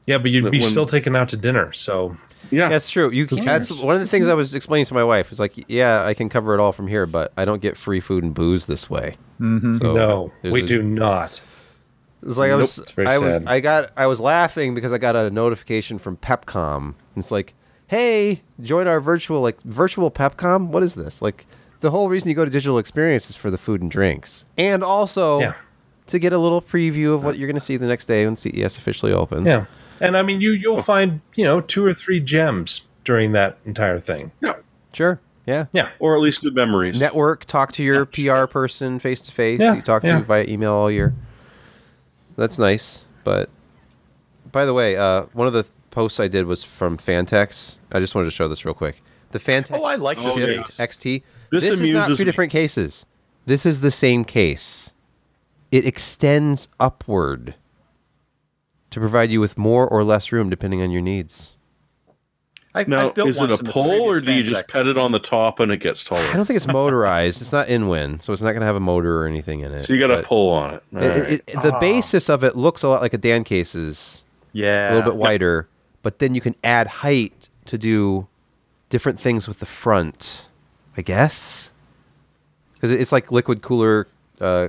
[0.07, 1.73] Yeah, but you'd be when- still taken out to dinner.
[1.73, 2.19] So
[2.51, 2.68] yeah.
[2.68, 3.10] that's true.
[3.10, 5.32] You can, that's one of the things I was explaining to my wife.
[5.32, 8.01] Is like, yeah, I can cover it all from here, but I don't get free
[8.01, 9.16] food and booze this way.
[9.40, 9.78] Mhm.
[9.81, 11.40] So no, we a- do not.
[12.23, 13.43] It's like I was, it's very I, was.
[13.47, 16.94] I got, I was laughing because I got a notification from Pepcom.
[17.14, 17.55] It's like,
[17.86, 20.68] hey, join our virtual, like virtual Pepcom.
[20.68, 21.23] What is this?
[21.23, 21.47] Like,
[21.81, 24.82] the whole reason you go to digital experience is for the food and drinks, and
[24.82, 25.52] also Yeah.
[26.09, 28.35] to get a little preview of what you're going to see the next day when
[28.35, 29.44] CES officially opens.
[29.44, 29.66] Yeah,
[30.01, 33.98] and I mean, you you'll find you know two or three gems during that entire
[34.01, 34.32] thing.
[34.40, 34.55] yeah.
[34.93, 35.66] sure, yeah.
[35.73, 36.98] Yeah, Or at least good memories.
[37.01, 39.60] Network, talk to your PR person face to face.
[39.60, 40.18] Yeah, You talk yeah.
[40.18, 41.14] to via email all year.
[42.36, 43.05] That's nice.
[43.24, 43.48] But
[44.51, 47.78] by the way, uh, one of the posts I did was from Phanteks.
[47.93, 49.02] I just wanted to show this real quick.
[49.31, 50.78] The Phanteks Oh, I like this Oh, case.
[50.81, 51.23] XT.
[51.51, 52.24] This This, is not two me.
[52.24, 53.06] different cases.
[53.47, 54.93] This is the same case.
[55.70, 57.55] It extends upward
[58.97, 61.52] to provide you with more or less room depending on your needs.
[62.74, 64.73] I, Now, I've is it a in pole or do you just Phanteks.
[64.73, 66.23] pet it on the top and it gets taller?
[66.23, 67.43] I don't think it's motorized.
[67.43, 69.70] it's not in wind, so it's not going to have a motor or anything in
[69.73, 69.81] it.
[69.82, 70.82] So you got to but- pull on it.
[70.93, 71.31] It- right.
[71.31, 74.24] it- it- the basis of it looks a lot like a Dan case's,
[74.55, 74.89] Yeah.
[74.89, 75.68] a little bit wider,
[76.02, 78.28] but then you can add height to do
[78.89, 80.48] different things with the front,
[80.97, 81.70] I guess.
[82.73, 84.06] Because it's like liquid cooler
[84.40, 84.68] uh,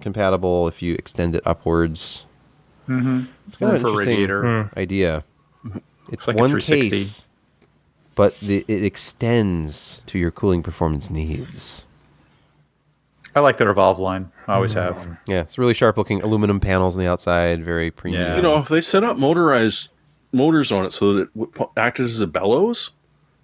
[0.00, 2.24] compatible if you extend it upwards.
[2.88, 3.24] Mm-hmm.
[3.48, 4.42] It's kind of oh, for interesting radiator.
[4.42, 4.78] Hmm.
[4.78, 5.24] idea.
[6.10, 6.90] It's like a one 360.
[6.90, 7.26] case,
[8.14, 11.86] but the, it extends to your cooling performance needs.
[13.34, 14.30] I like their revolve line.
[14.46, 14.80] I always hmm.
[14.80, 15.18] have.
[15.26, 18.22] Yeah, it's really sharp looking aluminum panels on the outside, very premium.
[18.22, 18.36] Yeah.
[18.36, 19.90] you know, if they set up motorized
[20.32, 22.92] motors on it so that it w- acted as a bellows,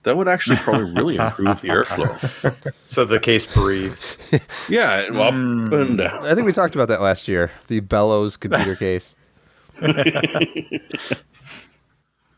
[0.05, 2.75] that would actually probably really improve the airflow.
[2.87, 4.19] So the case breathes.
[4.69, 5.73] Yeah, and up hmm.
[5.73, 6.25] and down.
[6.25, 7.51] I think we talked about that last year.
[7.67, 9.15] The Bellows computer case.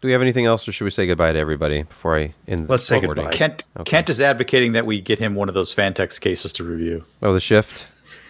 [0.00, 2.68] Do we have anything else, or should we say goodbye to everybody before I end?
[2.68, 3.24] Let's say recording?
[3.24, 3.36] goodbye.
[3.38, 7.04] Kent Kent is advocating that we get him one of those Phanteks cases to review.
[7.22, 7.86] Oh, the shift.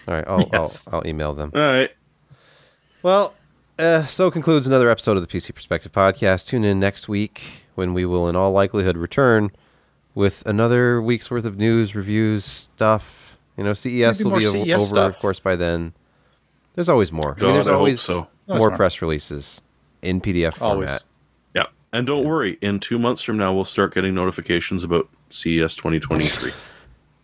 [0.07, 0.87] All right, I'll, Yes.
[0.89, 1.51] I'll I'll email them.
[1.55, 1.91] All right.
[3.03, 3.35] Well,
[3.79, 6.47] uh, so concludes another episode of the PC Perspective podcast.
[6.47, 9.51] Tune in next week when we will, in all likelihood, return
[10.15, 13.37] with another week's worth of news, reviews, stuff.
[13.57, 15.15] You know, CES Maybe will be CES over, stuff.
[15.17, 15.93] of course, by then.
[16.75, 17.37] There's always more.
[17.39, 18.29] I mean, there's I always so.
[18.49, 18.77] Always more more.
[18.77, 19.61] press releases
[20.03, 20.91] in PDF Always.
[20.91, 21.05] format.
[21.55, 21.67] Yeah.
[21.93, 26.53] And don't worry, in two months from now, we'll start getting notifications about CES 2023.